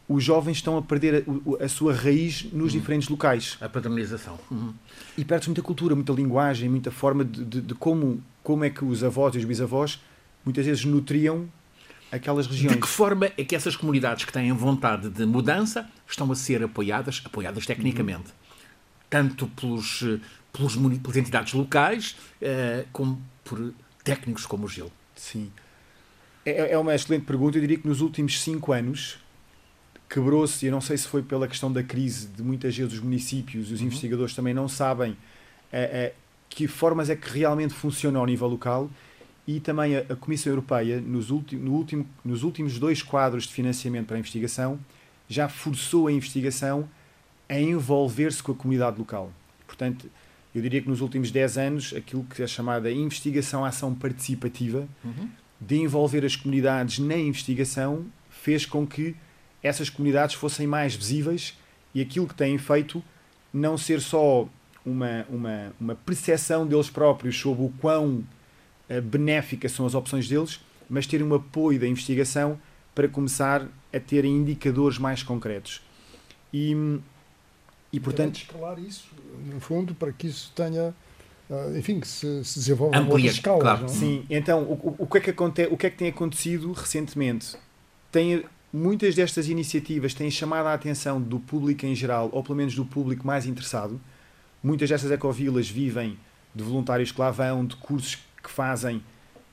os 0.09 0.25
jovens 0.25 0.57
estão 0.57 0.79
a 0.79 0.83
perder 0.83 1.25
a, 1.61 1.65
a 1.65 1.69
sua 1.69 1.93
raiz 1.93 2.45
nos 2.45 2.73
uhum. 2.73 2.81
diferentes 2.81 3.09
locais. 3.09 3.59
A 3.61 3.69
paternalização. 3.69 4.39
Uhum. 4.51 4.73
E 5.17 5.25
perde-se 5.25 5.51
muita 5.51 5.61
cultura, 5.61 5.95
muita 5.95 6.13
linguagem, 6.13 6.69
muita 6.69 6.91
forma 6.91 7.25
de, 7.25 7.45
de, 7.45 7.61
de, 7.61 7.75
como, 7.75 8.23
como 8.43 8.65
é 8.65 8.71
que 8.71 8.85
os 8.85 9.05
avós 9.05 9.35
e 9.35 9.39
os 9.39 9.45
bisavós 9.45 10.01
muitas 10.45 10.65
vezes 10.65 10.85
nutriam 10.87 11.47
aquelas 12.11 12.47
regiões. 12.47 12.75
De 12.75 12.81
que 12.81 12.89
forma 12.89 13.27
é 13.37 13.45
que 13.45 13.55
essas 13.55 13.77
comunidades 13.77 14.25
que 14.25 14.33
têm 14.33 14.51
vontade 14.53 15.11
de 15.11 15.27
mudança 15.27 15.87
estão 16.09 16.33
a 16.33 16.35
ser 16.35 16.63
apoiadas, 16.63 17.21
apoiadas 17.23 17.67
tecnicamente? 17.67 18.29
Uhum. 18.29 18.49
Tanto 19.11 19.47
pelos 19.49 20.03
pelos, 20.53 20.77
pelas 20.77 21.17
entidades 21.17 21.53
locais, 21.53 22.17
uh, 22.43 22.87
como 22.93 23.21
por 23.45 23.73
técnicos 24.05 24.47
como 24.47 24.67
o 24.67 24.69
Gil? 24.69 24.91
Sim. 25.15 25.51
É, 26.45 26.73
é 26.73 26.79
uma 26.79 26.95
excelente 26.95 27.25
pergunta. 27.25 27.59
Eu 27.59 27.61
diria 27.61 27.79
que 27.79 27.87
nos 27.87 28.01
últimos 28.01 28.41
cinco 28.41 28.73
anos 28.73 29.19
quebrou-se, 30.09 30.65
eu 30.65 30.73
não 30.73 30.81
sei 30.81 30.97
se 30.97 31.07
foi 31.07 31.23
pela 31.23 31.47
questão 31.47 31.71
da 31.71 31.83
crise 31.83 32.29
de 32.29 32.43
muitas 32.43 32.77
vezes 32.77 32.95
os 32.95 33.01
municípios, 33.01 33.71
os 33.71 33.81
uhum. 33.81 33.87
investigadores 33.87 34.35
também 34.35 34.55
não 34.55 34.67
sabem 34.67 35.13
uh, 35.13 35.15
uh, 35.15 36.15
que 36.49 36.67
formas 36.67 37.11
é 37.11 37.17
que 37.17 37.29
realmente 37.29 37.75
funcionam 37.75 38.21
ao 38.21 38.27
nível 38.27 38.49
local 38.49 38.91
e 39.47 39.61
também 39.61 39.97
a, 39.97 40.01
a 40.01 40.17
Comissão 40.17 40.51
Europeia, 40.51 41.01
nos, 41.01 41.29
no 41.31 41.73
último, 41.73 42.07
nos 42.25 42.43
últimos 42.43 42.79
dois 42.79 43.03
quadros 43.03 43.45
de 43.45 43.53
financiamento 43.53 44.07
para 44.07 44.17
a 44.17 44.19
investigação, 44.19 44.79
já 45.29 45.49
forçou 45.49 46.07
a 46.07 46.13
investigação 46.13 46.89
a 47.49 47.59
envolver-se 47.59 48.43
com 48.43 48.53
a 48.53 48.55
comunidade 48.55 48.99
local. 48.99 49.33
Portanto, 49.67 50.11
eu 50.59 50.63
diria 50.63 50.83
que 50.83 50.89
nos 50.89 51.01
últimos 51.01 51.31
10 51.31 51.59
anos, 51.59 51.95
aquilo 51.97 52.25
que 52.25 52.43
é 52.43 52.47
chamada 52.47 52.91
investigação-ação 52.91 53.95
participativa, 53.95 54.89
uhum. 55.05 55.29
de 55.61 55.77
envolver 55.77 56.25
as 56.25 56.35
comunidades 56.35 56.99
na 56.99 57.17
investigação, 57.17 58.07
fez 58.29 58.67
com 58.67 58.87
que 58.87 59.15
essas 59.63 59.89
comunidades 59.89 60.35
fossem 60.35 60.67
mais 60.67 60.95
visíveis 60.95 61.57
e 61.95 62.01
aquilo 62.01 62.27
que 62.27 62.35
têm 62.35 62.59
feito 62.59 63.03
não 63.53 63.79
ser 63.79 64.01
só 64.01 64.49
uma, 64.85 65.25
uma, 65.29 65.73
uma 65.81 65.95
percepção 65.95 66.67
deles 66.67 66.91
próprios 66.91 67.39
sobre 67.39 67.65
o 67.65 67.69
quão 67.81 68.25
uh, 68.91 69.03
benéficas 69.03 69.73
são 69.73 69.87
as 69.87 69.95
opções 69.95 70.29
deles, 70.29 70.61
mas 70.89 71.07
terem 71.07 71.27
um 71.27 71.35
apoio 71.35 71.79
da 71.79 71.87
investigação 71.87 72.59
para 72.95 73.09
começar 73.09 73.69
a 73.93 74.01
terem 74.01 74.37
indicadores 74.39 74.99
mais 74.99 75.23
concretos. 75.23 75.83
E 76.53 76.75
e, 77.93 77.99
portanto, 77.99 78.37
escalar 78.37 78.79
isso, 78.79 79.09
no 79.47 79.61
fundo, 79.61 79.95
para 79.95 80.13
que 80.13 80.27
isso 80.27 80.53
tenha, 80.55 80.95
ah, 81.51 81.73
enfim, 81.77 82.01
que 82.01 82.07
se, 82.07 82.45
se 82.45 82.59
desenvolva 82.59 82.97
em 82.97 83.01
outras 83.01 83.25
escalas. 83.25 83.63
Claro. 83.63 83.81
Não? 83.81 83.87
É? 83.87 83.89
Sim, 83.89 84.27
então, 84.29 84.63
o, 84.63 84.97
o, 84.99 85.07
que 85.07 85.19
é 85.19 85.21
que 85.21 85.31
acontece, 85.31 85.73
o 85.73 85.77
que 85.77 85.87
é 85.87 85.91
que 85.91 85.97
tem 85.97 86.09
acontecido 86.09 86.71
recentemente? 86.73 87.57
Tem, 88.13 88.45
muitas 88.73 89.15
destas 89.15 89.49
iniciativas 89.49 90.13
têm 90.13 90.31
chamado 90.31 90.67
a 90.67 90.75
atenção 90.75 91.21
do 91.21 91.41
público 91.41 91.87
em 91.87 91.95
geral, 91.95 92.29
ou 92.33 92.43
pelo 92.43 92.57
menos 92.57 92.75
do 92.75 92.85
público 92.85 93.27
mais 93.27 93.47
interessado. 93.47 93.99
Muitas 94.63 94.89
destas 94.89 95.11
ecovilas 95.11 95.69
vivem 95.69 96.19
de 96.55 96.63
voluntários 96.63 97.11
que 97.11 97.21
lá 97.21 97.31
vão, 97.31 97.65
de 97.65 97.77
cursos 97.77 98.19
que 98.43 98.51
fazem 98.51 99.03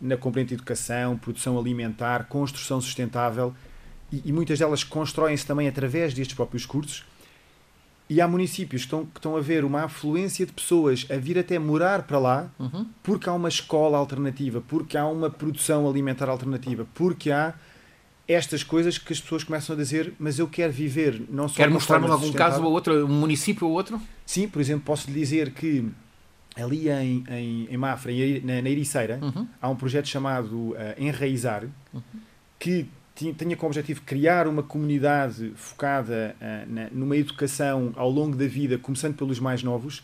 na 0.01 0.17
componente 0.17 0.49
de 0.49 0.55
educação, 0.55 1.17
produção 1.17 1.57
alimentar, 1.57 2.25
construção 2.25 2.81
sustentável, 2.81 3.53
e, 4.11 4.21
e 4.25 4.33
muitas 4.33 4.59
delas 4.59 4.83
constroem-se 4.83 5.45
também 5.45 5.67
através 5.67 6.13
destes 6.13 6.35
próprios 6.35 6.65
cursos 6.65 7.05
e 8.09 8.21
há 8.21 8.27
municípios 8.27 8.83
que 8.83 8.87
estão, 8.87 9.05
que 9.05 9.17
estão 9.17 9.35
a 9.35 9.41
ver 9.41 9.65
uma 9.65 9.83
afluência 9.83 10.45
de 10.45 10.51
pessoas 10.51 11.07
a 11.09 11.17
vir 11.17 11.39
até 11.39 11.57
morar 11.57 12.03
para 12.03 12.19
lá 12.19 12.49
uhum. 12.59 12.85
porque 13.01 13.27
há 13.27 13.33
uma 13.33 13.49
escola 13.49 13.97
alternativa, 13.97 14.61
porque 14.67 14.97
há 14.97 15.07
uma 15.07 15.29
produção 15.29 15.87
alimentar 15.89 16.29
alternativa, 16.29 16.85
porque 16.93 17.31
há 17.31 17.55
estas 18.27 18.63
coisas 18.63 18.97
que 18.97 19.13
as 19.13 19.19
pessoas 19.19 19.43
começam 19.43 19.75
a 19.75 19.77
dizer, 19.77 20.13
mas 20.19 20.39
eu 20.39 20.47
quero 20.47 20.71
viver 20.71 21.23
não 21.29 21.47
só 21.47 21.55
Quer 21.55 21.69
mostrar-nos 21.69 22.09
algum 22.09 22.31
caso 22.31 22.63
ou 22.63 22.71
outro, 22.71 23.05
um 23.05 23.19
município 23.19 23.67
ou 23.67 23.73
outro? 23.73 23.99
Sim, 24.25 24.47
por 24.47 24.59
exemplo, 24.59 24.83
posso 24.85 25.09
lhe 25.09 25.19
dizer 25.19 25.51
que 25.51 25.87
ali 26.55 26.89
em, 26.89 27.23
em, 27.29 27.67
em 27.69 27.77
Mafra, 27.77 28.11
na, 28.43 28.61
na 28.61 28.69
Ericeira, 28.69 29.19
uhum. 29.21 29.47
há 29.61 29.69
um 29.69 29.75
projeto 29.75 30.07
chamado 30.07 30.71
uh, 30.71 30.75
Enraizar, 30.97 31.65
uhum. 31.93 32.01
que 32.57 32.87
tinha 33.15 33.56
como 33.56 33.67
objetivo 33.69 34.01
criar 34.01 34.47
uma 34.47 34.62
comunidade 34.62 35.54
focada 35.56 36.36
uh, 36.39 36.71
na, 36.71 36.89
numa 36.91 37.15
educação 37.15 37.93
ao 37.95 38.10
longo 38.10 38.36
da 38.36 38.45
vida, 38.45 38.78
começando 38.78 39.15
pelos 39.15 39.39
mais 39.39 39.63
novos, 39.63 40.04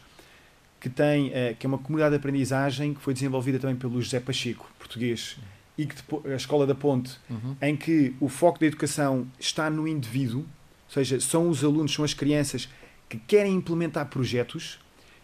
que 0.79 0.89
tem 0.89 1.27
uh, 1.27 1.55
que 1.59 1.65
é 1.65 1.67
uma 1.67 1.77
comunidade 1.77 2.11
de 2.11 2.17
aprendizagem 2.17 2.93
que 2.93 3.01
foi 3.01 3.13
desenvolvida 3.13 3.59
também 3.59 3.75
pelo 3.75 4.01
José 4.01 4.19
Pacheco, 4.19 4.71
português, 4.79 5.37
e 5.77 5.85
que 5.85 5.95
a 6.31 6.35
Escola 6.35 6.65
da 6.65 6.73
Ponte, 6.73 7.17
uhum. 7.29 7.55
em 7.61 7.75
que 7.75 8.15
o 8.19 8.29
foco 8.29 8.59
da 8.59 8.65
educação 8.65 9.27
está 9.39 9.69
no 9.69 9.87
indivíduo, 9.87 10.41
ou 10.41 10.93
seja, 10.93 11.19
são 11.19 11.49
os 11.49 11.63
alunos, 11.63 11.93
são 11.93 12.05
as 12.05 12.13
crianças 12.13 12.69
que 13.09 13.17
querem 13.17 13.55
implementar 13.55 14.05
projetos 14.07 14.79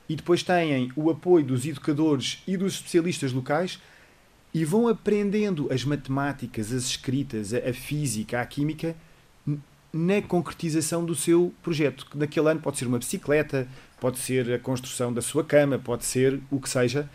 e 0.09 0.15
depois 0.15 0.43
têm 0.43 0.91
o 0.95 1.09
apoio 1.09 1.45
dos 1.45 1.65
educadores 1.65 2.41
e 2.47 2.57
dos 2.57 2.75
especialistas 2.75 3.31
locais 3.31 3.79
e 4.57 4.65
vão 4.65 4.87
aprendendo 4.87 5.71
as 5.71 5.85
matemáticas, 5.85 6.73
as 6.73 6.85
escritas, 6.85 7.53
a, 7.53 7.57
a 7.69 7.73
física, 7.73 8.41
a 8.41 8.45
química 8.45 8.95
na 9.93 10.19
concretizaão 10.19 11.05
do 11.05 11.13
seu 11.13 11.53
projeto. 11.61 12.07
Naquele 12.15 12.49
ano 12.49 12.59
pode 12.59 12.79
ser 12.79 12.87
uma 12.87 12.97
bicicleta, 12.97 13.67
pode 13.99 14.17
ser 14.17 14.51
a 14.51 14.57
construção 14.57 15.13
da 15.13 15.21
sua 15.21 15.43
cama, 15.43 15.77
pode 15.77 16.05
ser 16.05 16.41
o 16.49 16.59
que 16.59 16.67
seja. 16.67 17.07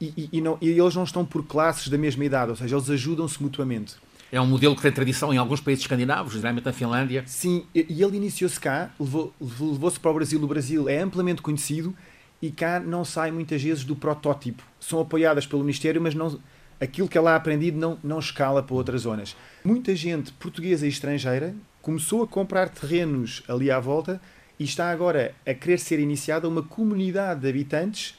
E, 0.00 0.14
e, 0.16 0.28
e, 0.34 0.40
não, 0.40 0.56
e 0.60 0.68
eles 0.68 0.94
não 0.94 1.02
estão 1.02 1.24
por 1.24 1.44
classes 1.44 1.88
da 1.88 1.98
mesma 1.98 2.24
idade, 2.24 2.50
ou 2.50 2.56
seja, 2.56 2.76
eles 2.76 2.88
ajudam-se 2.88 3.42
mutuamente. 3.42 3.96
É 4.30 4.40
um 4.40 4.46
modelo 4.46 4.76
que 4.76 4.82
tem 4.82 4.92
tradição 4.92 5.34
em 5.34 5.38
alguns 5.38 5.60
países 5.60 5.82
escandinavos, 5.82 6.34
geralmente 6.34 6.64
na 6.64 6.72
Finlândia. 6.72 7.24
Sim, 7.26 7.66
e 7.74 8.00
ele 8.00 8.16
iniciou-se 8.16 8.60
cá, 8.60 8.92
levou-se 8.98 9.34
levou 9.40 9.90
para 9.90 10.10
o 10.12 10.14
Brasil. 10.14 10.40
O 10.40 10.46
Brasil 10.46 10.88
é 10.88 11.00
amplamente 11.00 11.42
conhecido 11.42 11.96
e 12.40 12.52
cá 12.52 12.78
não 12.78 13.04
sai 13.04 13.32
muitas 13.32 13.60
vezes 13.60 13.82
do 13.82 13.96
protótipo. 13.96 14.62
São 14.78 15.00
apoiadas 15.00 15.46
pelo 15.48 15.62
Ministério, 15.62 16.00
mas 16.00 16.14
não, 16.14 16.38
aquilo 16.80 17.08
que 17.08 17.18
ela 17.18 17.32
ha 17.32 17.36
aprendido 17.36 17.78
não, 17.78 17.98
não 18.02 18.18
escala 18.18 18.62
para 18.62 18.74
outras 18.74 19.02
zonas. 19.02 19.36
Muita 19.64 19.94
gente 19.94 20.32
portuguesa 20.32 20.86
e 20.86 20.88
estrangeira 20.88 21.54
começou 21.82 22.22
a 22.22 22.26
comprar 22.26 22.68
terrenos 22.68 23.42
ali 23.48 23.70
à 23.70 23.78
volta 23.78 24.20
e 24.58 24.64
está 24.64 24.90
agora 24.90 25.34
a 25.46 25.54
querer 25.54 25.78
ser 25.78 25.98
iniciada 25.98 26.48
uma 26.48 26.62
comunidade 26.62 27.40
de 27.40 27.48
habitantes 27.48 28.14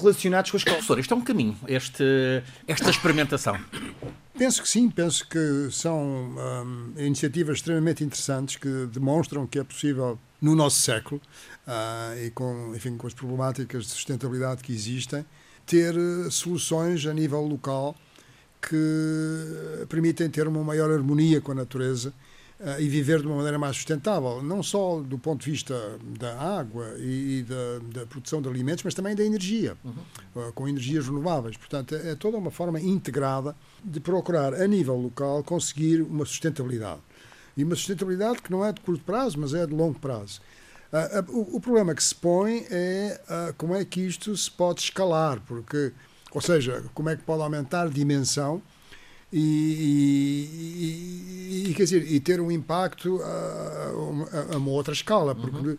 relacionados 0.00 0.50
com 0.50 0.56
a 0.56 0.58
escola. 0.58 0.76
Professor, 0.76 0.98
isto 0.98 1.14
é 1.14 1.16
um 1.16 1.20
caminho, 1.22 1.56
este, 1.66 2.04
esta 2.66 2.90
experimentação. 2.90 3.58
Penso 4.36 4.60
que 4.60 4.68
sim, 4.68 4.90
penso 4.90 5.26
que 5.28 5.68
são 5.70 6.36
hum, 6.36 6.92
iniciativas 6.96 7.58
extremamente 7.58 8.02
interessantes 8.02 8.56
que 8.56 8.86
demonstram 8.86 9.46
que 9.46 9.58
é 9.58 9.64
possível 9.64 10.18
no 10.42 10.54
nosso 10.54 10.80
século 10.80 11.20
uh, 11.66 12.18
e 12.18 12.30
com, 12.30 12.74
enfim, 12.74 12.96
com 12.96 13.06
as 13.06 13.14
problemáticas 13.14 13.84
de 13.84 13.90
sustentabilidade 13.90 14.62
que 14.62 14.72
existem, 14.72 15.24
ter 15.66 15.94
eh, 15.94 16.30
soluções 16.30 17.06
a 17.06 17.14
nível 17.14 17.42
local 17.42 17.94
que 18.60 19.86
permitem 19.88 20.28
ter 20.30 20.48
uma 20.48 20.64
maior 20.64 20.90
harmonia 20.90 21.40
com 21.40 21.52
a 21.52 21.54
natureza 21.54 22.12
uh, 22.60 22.80
e 22.80 22.88
viver 22.88 23.20
de 23.20 23.26
uma 23.26 23.36
maneira 23.36 23.58
mais 23.58 23.76
sustentável, 23.76 24.42
não 24.42 24.62
só 24.62 25.00
do 25.00 25.18
ponto 25.18 25.44
de 25.44 25.50
vista 25.50 25.74
da 26.18 26.38
água 26.40 26.94
e, 26.98 27.40
e 27.40 27.42
da, 27.42 28.00
da, 28.00 28.06
produção 28.06 28.40
de 28.40 28.48
alimentos, 28.48 28.82
mas 28.82 28.94
também 28.94 29.14
da 29.14 29.24
energia, 29.24 29.76
uhum. 29.84 30.48
uh, 30.48 30.52
com 30.52 30.68
energias 30.68 31.06
renováveis. 31.06 31.56
Portanto, 31.56 31.94
é 31.94 32.14
toda 32.14 32.38
uma 32.38 32.50
forma 32.50 32.80
integrada 32.80 33.54
de 33.84 34.00
procurar, 34.00 34.54
a 34.54 34.66
nível 34.66 34.96
local, 34.96 35.42
conseguir 35.44 36.00
uma 36.00 36.24
sustentabilidade. 36.24 37.00
E 37.56 37.62
uma 37.62 37.76
sustentabilidade 37.76 38.42
que 38.42 38.50
não 38.50 38.64
é 38.64 38.72
de 38.72 38.80
curto 38.80 39.04
prazo, 39.04 39.38
mas 39.38 39.54
é 39.54 39.66
de 39.66 39.74
longo 39.74 39.98
prazo. 39.98 40.40
Uh, 40.94 41.32
uh, 41.32 41.56
o, 41.56 41.60
problema 41.60 41.92
que 41.92 42.04
se 42.04 42.14
põe 42.14 42.64
é 42.70 43.20
uh, 43.28 43.54
como 43.54 43.74
é 43.74 43.84
que 43.84 44.00
isto 44.00 44.36
se 44.36 44.48
pode 44.48 44.80
escalar, 44.80 45.40
porque, 45.40 45.92
ou 46.30 46.40
seja, 46.40 46.84
como 46.94 47.08
é 47.08 47.16
que 47.16 47.24
pode 47.24 47.42
aumentar 47.42 47.88
dimensão 47.88 48.62
e, 49.32 50.48
e, 51.66 51.70
e 51.70 51.74
quer 51.74 51.82
dizer, 51.82 52.08
e 52.08 52.20
ter 52.20 52.40
um 52.40 52.48
impacto 52.48 53.20
a, 53.20 54.56
uma 54.56 54.70
outra 54.70 54.94
escala, 54.94 55.34
porque 55.34 55.68
uhum. 55.68 55.78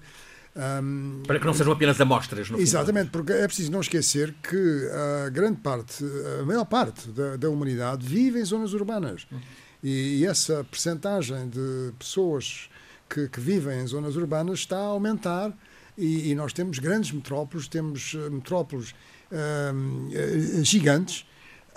Um, 0.58 1.22
Para 1.28 1.38
que 1.38 1.46
não 1.46 1.54
sejam 1.54 1.74
apenas 1.74 2.00
amostras. 2.00 2.50
No 2.50 2.58
exatamente, 2.58 3.10
porque 3.10 3.34
é 3.34 3.46
preciso 3.46 3.70
não 3.70 3.82
esquecer 3.82 4.34
que 4.42 4.90
a 5.26 5.30
grande 5.30 5.60
parte, 5.60 6.02
a 6.40 6.46
maior 6.46 6.64
parte 6.64 7.10
da, 7.10 7.36
da 7.36 7.50
humanidade 7.50 8.08
vive 8.08 8.40
em 8.40 8.46
zonas 8.46 8.72
urbanas. 8.72 9.28
Uhum. 9.30 9.42
E, 9.84 10.20
e 10.20 10.26
essa 10.26 10.64
percentagem 10.64 11.50
de 11.50 11.92
pessoas 12.00 12.70
que, 13.10 13.28
que, 13.30 13.40
vivem 13.40 13.82
em 13.82 13.88
zonas 13.88 14.16
urbanas 14.16 14.60
está 14.60 14.78
a 14.78 14.86
aumentar 14.86 15.52
e, 15.98 16.32
e 16.32 16.36
nós 16.36 16.54
temos 16.54 16.80
grandes 16.80 17.12
metrópoles, 17.12 17.68
temos 17.68 18.16
eh, 18.16 18.30
metrópoles 18.30 18.96
um, 19.32 20.10
eh, 20.12 20.64
gigantes 20.64 21.26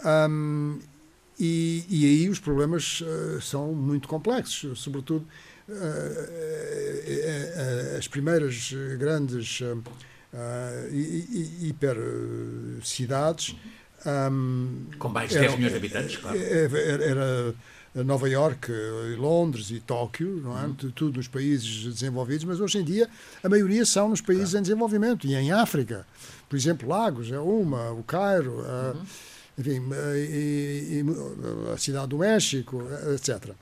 um, 0.05 0.79
e, 1.39 1.85
e, 1.89 2.05
aí 2.05 2.29
os 2.29 2.41
problemas 2.41 3.01
uh, 3.01 3.41
são 3.41 3.73
muito 3.73 4.09
complexos, 4.09 4.81
sobretudo 4.81 5.25
uh, 5.69 5.73
uh, 5.73 7.97
as 7.97 8.09
primeiras 8.09 8.75
grandes 8.99 9.61
hipercidades. 11.61 13.55
Um, 14.05 14.87
Com 14.99 15.11
mais 15.11 15.31
de 15.31 15.39
10 15.39 15.55
milhões 15.55 15.73
de 15.73 15.79
habitantes, 15.79 16.17
claro. 16.17 16.37
Era, 16.37 17.05
era 17.05 17.55
Nova 18.05 18.29
York, 18.29 18.71
Londres 19.17 19.71
e 19.71 19.81
Tóquio, 19.81 20.41
não 20.43 20.59
é? 20.59 20.67
Uhum. 20.67 20.75
tudo 20.75 21.17
nos 21.17 21.29
países 21.29 21.85
desenvolvidos, 21.85 22.45
mas 22.45 22.61
hoje 22.61 22.79
em 22.79 22.85
dia 22.85 23.09
a 23.43 23.49
maioria 23.49 23.85
são 23.85 24.09
nos 24.09 24.21
países 24.21 24.51
claro. 24.51 24.59
em 24.59 24.63
desenvolvimento 24.63 25.27
e 25.27 25.35
em 25.35 25.53
África. 25.53 26.07
Por 26.49 26.57
exemplo, 26.57 26.89
Lagos 26.89 27.31
é 27.31 27.39
uma, 27.39 27.91
o 27.93 28.03
Cairo, 28.03 28.61
uhum. 28.61 29.03
enfim, 29.59 29.83
e, 30.17 31.03
e, 31.03 31.73
a 31.73 31.77
cidade 31.77 32.09
do 32.09 32.19
México, 32.19 32.83
etc. 33.15 33.53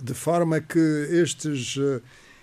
De 0.00 0.14
forma 0.14 0.60
que 0.60 0.78
estes, 1.10 1.76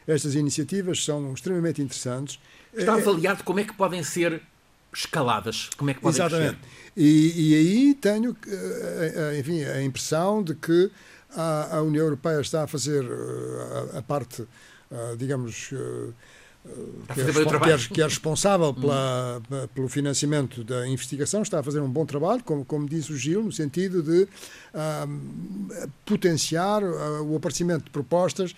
estas 0.07 0.35
iniciativas 0.35 1.03
são 1.03 1.33
extremamente 1.33 1.81
interessantes. 1.81 2.39
Está 2.73 2.95
avaliado 2.95 3.43
como 3.43 3.59
é 3.59 3.63
que 3.63 3.73
podem 3.73 4.03
ser 4.03 4.41
escaladas, 4.93 5.69
como 5.77 5.89
é 5.89 5.93
que 5.93 6.01
podem 6.01 6.21
Exatamente. 6.21 6.59
E, 6.95 7.51
e 7.51 7.55
aí 7.55 7.93
tenho, 7.95 8.35
eh, 8.47 9.13
eh, 9.15 9.39
enfim, 9.39 9.63
a 9.63 9.81
impressão 9.81 10.43
de 10.43 10.53
que 10.53 10.91
a, 11.35 11.77
a 11.77 11.81
União 11.81 12.03
Europeia 12.03 12.39
está 12.39 12.63
a 12.63 12.67
fazer 12.67 13.03
eh, 13.03 13.95
a, 13.95 13.99
a 13.99 14.01
parte, 14.01 14.45
digamos, 15.17 15.71
que 17.13 17.21
é, 17.21 17.25
que, 17.25 17.71
é, 17.71 17.77
que 17.95 18.01
é, 18.01 18.05
responsável 18.05 18.67
uhum. 18.67 18.73
pela, 18.73 19.41
pelo 19.73 19.89
financiamento 19.89 20.63
da 20.63 20.87
investigação, 20.87 21.41
está 21.41 21.59
a 21.59 21.63
fazer 21.63 21.81
um 21.81 21.89
bom 21.89 22.05
trabalho, 22.05 22.41
como, 22.43 22.63
como 22.63 22.87
disse 22.87 23.11
o 23.11 23.17
Gil, 23.17 23.43
no 23.43 23.51
sentido 23.51 24.01
de 24.01 24.23
uh, 24.23 25.89
potenciar 26.05 26.81
uh, 26.81 27.23
o 27.23 27.35
aparecimento 27.35 27.85
de 27.85 27.89
propostas 27.89 28.51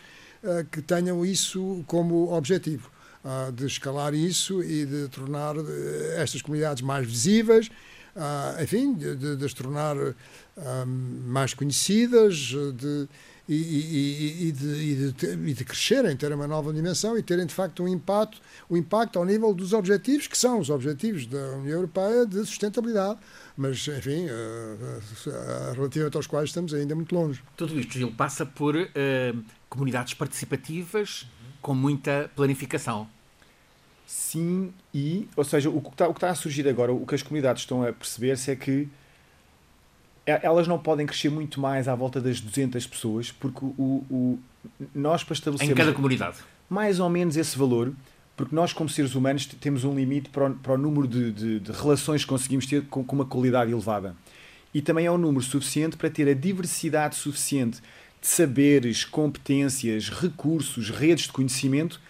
uh, 0.43 0.63
que 0.71 0.81
tenham 0.83 1.25
isso 1.25 1.83
como 1.87 2.31
objetivo, 2.31 2.91
de 3.53 3.65
escalar 3.65 4.13
isso 4.13 4.63
e 4.63 4.85
de 4.85 5.07
tornar 5.07 5.55
estas 6.17 6.41
comunidades 6.41 6.83
mais 6.83 7.07
visíveis 7.07 7.69
uh, 8.15 8.63
enfim, 8.63 8.93
de, 8.93 9.35
de, 9.35 9.45
as 9.45 9.53
tornar 9.53 9.95
uh, 9.97 10.13
mais 11.25 11.53
conhecidas 11.53 12.35
de, 12.35 13.07
e, 13.47 13.53
e, 13.53 14.53
e, 14.53 15.49
e, 15.49 15.53
de, 15.53 15.65
crescerem, 15.65 16.15
terem 16.17 16.35
uma 16.35 16.47
nova 16.47 16.73
dimensão 16.73 17.15
e 17.15 17.21
terem 17.21 17.45
de 17.45 17.53
facto 17.53 17.83
um 17.83 17.87
impacto, 17.87 18.41
um 18.69 18.75
impacto 18.75 19.19
ao 19.19 19.25
nível 19.25 19.53
dos 19.53 19.71
objetivos, 19.71 20.25
que 20.25 20.37
são 20.37 20.59
os 20.59 20.69
objetivos 20.69 21.27
da 21.27 21.51
União 21.57 21.75
Europeia 21.75 22.25
de 22.25 22.39
sustentabilidade, 22.39 23.19
mas 23.55 23.87
enfim, 23.87 24.25
uh, 24.25 25.73
relativamente 25.75 26.17
aos 26.17 26.25
quais 26.25 26.49
estamos 26.49 26.73
ainda 26.73 26.95
muito 26.95 27.13
longe. 27.13 27.41
Tudo 27.55 27.79
isto, 27.79 27.93
Gil, 27.93 28.11
passa 28.11 28.45
por 28.45 28.75
comunidades 29.69 30.13
participativas 30.13 31.27
com 31.61 31.75
muita 31.75 32.31
planificação. 32.35 33.07
Sim, 34.05 34.71
e, 34.93 35.27
ou 35.35 35.43
seja, 35.43 35.69
o 35.69 35.81
que, 35.81 35.89
está, 35.89 36.09
está 36.09 36.29
a 36.29 36.35
surgir 36.35 36.67
agora, 36.67 36.93
o 36.93 37.05
que 37.05 37.15
as 37.15 37.23
comunidades 37.23 37.63
estão 37.63 37.83
a 37.83 37.91
perceber-se 37.91 38.51
é 38.51 38.55
que 38.55 38.87
elas 40.25 40.67
não 40.67 40.79
podem 40.79 41.05
crescer 41.05 41.29
muito 41.29 41.59
mais 41.59 41.87
à 41.87 41.93
volta 41.93 42.19
das 42.19 42.41
200 42.41 42.85
pessoas, 42.87 43.31
porque 43.31 43.63
o, 43.63 44.03
o, 44.09 44.39
nós 44.93 45.23
para 45.23 45.33
estabelecer 45.33 45.71
Em 45.71 45.75
cada 45.75 45.93
comunidade. 45.93 46.37
Mais 46.67 46.99
ou 46.99 47.09
menos 47.09 47.37
esse 47.37 47.57
valor, 47.57 47.93
porque 48.35 48.55
nós, 48.55 48.73
como 48.73 48.89
seres 48.89 49.15
humanos, 49.15 49.45
temos 49.45 49.83
um 49.83 49.95
limite 49.95 50.29
para 50.29 50.49
o, 50.49 50.55
para 50.55 50.73
o 50.73 50.77
número 50.77 51.07
de, 51.07 51.31
de, 51.31 51.59
de, 51.59 51.71
relações 51.71 52.23
que 52.23 52.27
conseguimos 52.27 52.65
ter 52.65 52.83
com, 52.87 53.03
com 53.03 53.15
uma 53.15 53.25
qualidade 53.25 53.71
elevada. 53.71 54.15
E 54.73 54.81
também 54.81 55.05
é 55.05 55.11
um 55.11 55.17
número 55.17 55.43
suficiente 55.43 55.95
para 55.95 56.09
ter 56.09 56.27
a 56.27 56.33
diversidade 56.33 57.15
suficiente 57.15 57.79
de 58.19 58.27
saberes, 58.27 59.05
competências, 59.05 60.09
recursos, 60.09 60.89
redes 60.89 61.25
de 61.25 61.31
conhecimento 61.31 62.01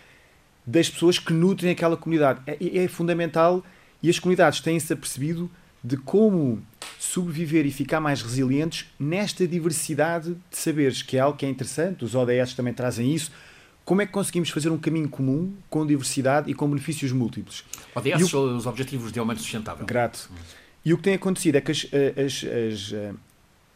das 0.65 0.89
pessoas 0.89 1.19
que 1.19 1.32
nutrem 1.34 1.71
aquela 1.71 1.95
comunidade. 1.95 2.41
É, 2.47 2.84
é 2.84 2.88
fundamental 2.88 3.63
e 4.01 4.10
as 4.10 4.19
comunidades 4.19 4.60
têm-se 4.60 4.91
apercebido 4.91 5.49
de 5.84 5.97
como 5.97 6.62
sobreviver 6.99 7.65
e 7.65 7.71
ficar 7.71 7.99
mais 7.99 8.21
resilientes 8.21 8.88
nesta 8.99 9.47
diversidade 9.47 10.36
de 10.49 10.58
saberes, 10.58 11.04
que 11.04 11.17
é 11.17 11.19
algo 11.19 11.38
que 11.38 11.45
é 11.45 11.49
interessante. 11.49 12.04
Os 12.04 12.15
ODS 12.15 12.54
também 12.56 12.73
trazem 12.73 13.13
isso. 13.13 13.32
como 13.84 14.01
é 14.01 14.06
que 14.06 14.12
conseguimos 14.12 14.49
fazer 14.49 14.69
um 14.69 14.78
caminho 14.80 15.08
comum 15.08 15.54
com 15.69 15.86
diversidade 15.86 16.49
e 16.49 16.56
com 16.56 16.67
benefícios 16.67 17.12
múltiplos. 17.12 17.63
Aliás, 17.95 18.21
o... 18.23 18.28
são 18.28 18.58
os 18.58 18.65
Objetivos 18.65 19.12
de 19.12 19.19
Aumento 19.19 19.41
Sustentável. 19.41 19.86
Grato. 19.86 20.32
E 20.84 20.91
o 20.91 20.97
que 20.97 21.04
tem 21.04 21.13
acontecido 21.13 21.56
é 21.56 21.62
que 21.62 21.71
as, 21.71 21.86
as, 22.17 22.43
as, 22.43 23.15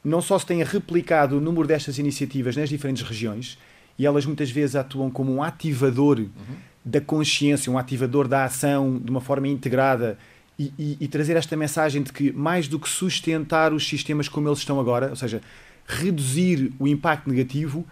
não 0.04 0.22
só 0.22 0.40
se 0.40 0.46
tem 0.46 0.64
replicado 0.64 1.38
o 1.38 1.42
número 1.42 1.68
destas 1.68 2.00
iniciativas 2.00 2.56
nas 2.56 2.70
diferentes 2.70 3.04
regiões, 3.04 3.58
e 4.00 4.06
elas 4.06 4.26
muitas 4.26 4.50
vezes 4.50 4.76
atuam 4.76 5.12
como 5.12 5.32
um 5.34 5.44
ativador 5.44 6.20
uhum. 6.20 6.56
Da 6.90 7.00
consciência, 7.00 7.72
um 7.72 7.78
ativador 7.78 8.28
da 8.28 8.46
ação 8.46 8.98
de 8.98 9.12
uma 9.12 9.22
forma 9.22 9.48
integrada 9.48 10.18
e, 10.58 10.74
e, 10.78 10.98
e, 11.00 11.08
trazer 11.08 11.38
esta 11.38 11.56
mensagem 11.56 12.02
de 12.02 12.12
que 12.12 12.32
mais 12.34 12.68
do 12.68 12.80
que 12.80 12.90
sustentar 12.90 13.72
os 13.72 13.88
sistemas 13.88 14.28
como 14.28 14.50
eles 14.50 14.60
estão 14.60 14.80
agora, 14.80 15.10
ou 15.10 15.16
seja, 15.16 15.42
reduzir 15.86 16.74
o 16.80 16.88
impacto 16.88 17.30
negativo, 17.30 17.86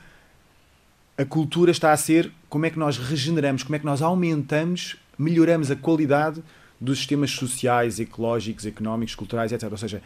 a 1.18 1.24
cultura 1.24 1.72
está 1.72 1.94
a 1.94 1.98
ser 1.98 2.32
como 2.50 2.66
é 2.66 2.70
que 2.70 2.80
nós 2.80 2.98
regeneramos, 2.98 3.64
como 3.64 3.76
é 3.76 3.80
que 3.80 3.86
nós 3.86 4.02
aumentamos, 4.02 4.98
melhoramos 5.18 5.70
a 5.72 5.76
qualidade 5.76 6.44
dos 6.82 6.98
sistemas 6.98 7.32
sociais, 7.32 8.00
ecológicos, 8.00 8.66
económicos, 8.66 9.16
culturais, 9.16 9.52
etc. 9.52 9.72
Ou 9.72 9.78
seja, 9.78 10.02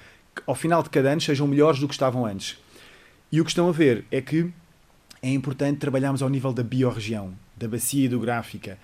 ao 0.45 0.55
final 0.55 0.83
de 0.83 0.89
cada 0.89 1.11
ano 1.11 1.21
sejam 1.21 1.47
melhores 1.47 1.79
do 1.79 1.87
que 1.87 1.93
estavam 1.93 2.25
antes. 2.25 2.57
E 3.31 3.39
o 3.39 3.45
que 3.45 3.51
estão 3.51 3.69
a 3.69 3.71
ver 3.71 4.05
é 4.11 4.21
que 4.21 4.51
é 5.21 5.29
importante 5.29 5.79
trabalharmos 5.79 6.21
ao 6.21 6.29
nível 6.29 6.51
da 6.51 6.63
biorregião, 6.63 7.33
da 7.61 7.67
bacia 7.67 8.05
hidrográfica, 8.05 8.77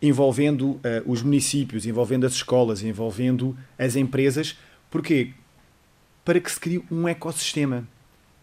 envolvendo 0.00 0.72
uh, 0.72 0.80
os 1.06 1.22
municípios, 1.22 1.86
envolvendo 1.86 2.26
as 2.26 2.34
escolas, 2.34 2.82
envolvendo 2.82 3.56
as 3.78 3.96
empresas. 3.96 4.56
Porquê? 4.90 5.32
Para 6.24 6.38
que 6.38 6.50
se 6.50 6.60
crie 6.60 6.84
um 6.90 7.08
ecossistema. 7.08 7.86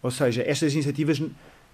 Ou 0.02 0.10
seja, 0.10 0.42
estas 0.46 0.74
iniciativas, 0.74 1.22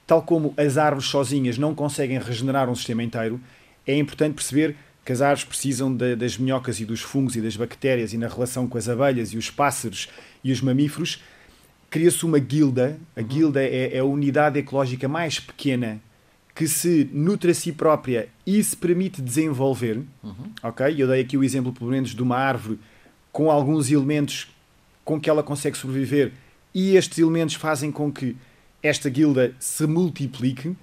tal 0.06 0.22
como 0.22 0.54
as 0.56 0.78
árvores 0.78 1.08
sozinhas 1.08 1.58
não 1.58 1.74
conseguem 1.74 2.18
regenerar 2.18 2.70
um 2.70 2.74
sistema 2.74 3.02
inteiro, 3.02 3.40
é 3.86 3.96
importante 3.96 4.34
perceber 4.34 4.76
que 5.04 5.12
as 5.12 5.20
árvores 5.20 5.44
precisam 5.44 5.92
de, 5.94 6.14
das 6.14 6.38
minhocas 6.38 6.78
e 6.78 6.84
dos 6.84 7.00
fungos 7.00 7.34
e 7.34 7.40
das 7.40 7.56
bactérias 7.56 8.12
e 8.12 8.18
na 8.18 8.28
relação 8.28 8.68
com 8.68 8.78
as 8.78 8.88
abelhas 8.88 9.32
e 9.32 9.36
os 9.36 9.50
pássaros 9.50 10.08
e 10.44 10.52
os 10.52 10.60
mamíferos, 10.60 11.20
cria-se 11.90 12.24
uma 12.24 12.38
guilda. 12.38 12.98
A 13.16 13.20
guilda 13.20 13.62
é, 13.62 13.96
é, 13.96 13.98
a 13.98 14.04
unidade 14.04 14.60
ecológica 14.60 15.08
mais 15.08 15.40
pequena 15.40 16.00
que 16.54 16.68
se 16.68 17.08
nutre 17.12 17.50
a 17.50 17.54
si 17.54 17.72
própria 17.72 18.28
e 18.46 18.62
se 18.62 18.76
permite 18.76 19.22
desenvolver. 19.22 20.02
Uhum. 20.22 20.52
Ok? 20.62 20.94
Eu 20.98 21.08
dei 21.08 21.22
aqui 21.22 21.36
o 21.36 21.44
exemplo, 21.44 21.72
pelo 21.72 21.90
menos, 21.90 22.14
de 22.14 22.22
uma 22.22 22.36
árvore 22.36 22.78
com 23.30 23.50
alguns 23.50 23.90
elementos 23.90 24.48
com 25.04 25.20
que 25.20 25.30
ela 25.30 25.42
consegue 25.42 25.76
sobreviver 25.76 26.32
e 26.74 26.96
estes 26.96 27.18
elementos 27.18 27.54
fazem 27.54 27.90
com 27.90 28.12
que 28.12 28.36
esta 28.82 29.08
guilda 29.08 29.54
se 29.58 29.86
multiplique. 29.86 30.76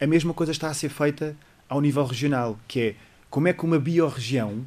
A 0.00 0.06
mesma 0.06 0.34
coisa 0.34 0.52
está 0.52 0.68
a 0.68 0.74
ser 0.74 0.88
feita 0.88 1.36
ao 1.68 1.80
nível 1.80 2.04
regional, 2.04 2.58
que 2.66 2.80
é 2.80 2.94
como 3.30 3.48
é 3.48 3.52
que 3.52 3.64
uma 3.64 3.78
biorregião 3.78 4.64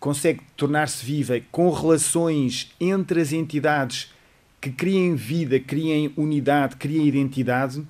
consegue 0.00 0.40
tornar-se 0.56 1.04
viva 1.04 1.40
com 1.50 1.70
relações 1.70 2.72
entre 2.80 3.20
as 3.20 3.32
entidades 3.32 4.12
que 4.60 4.70
criem 4.70 5.14
vida, 5.14 5.60
criem 5.60 6.12
unidade, 6.16 6.76
criem 6.76 7.06
identidade 7.06 7.84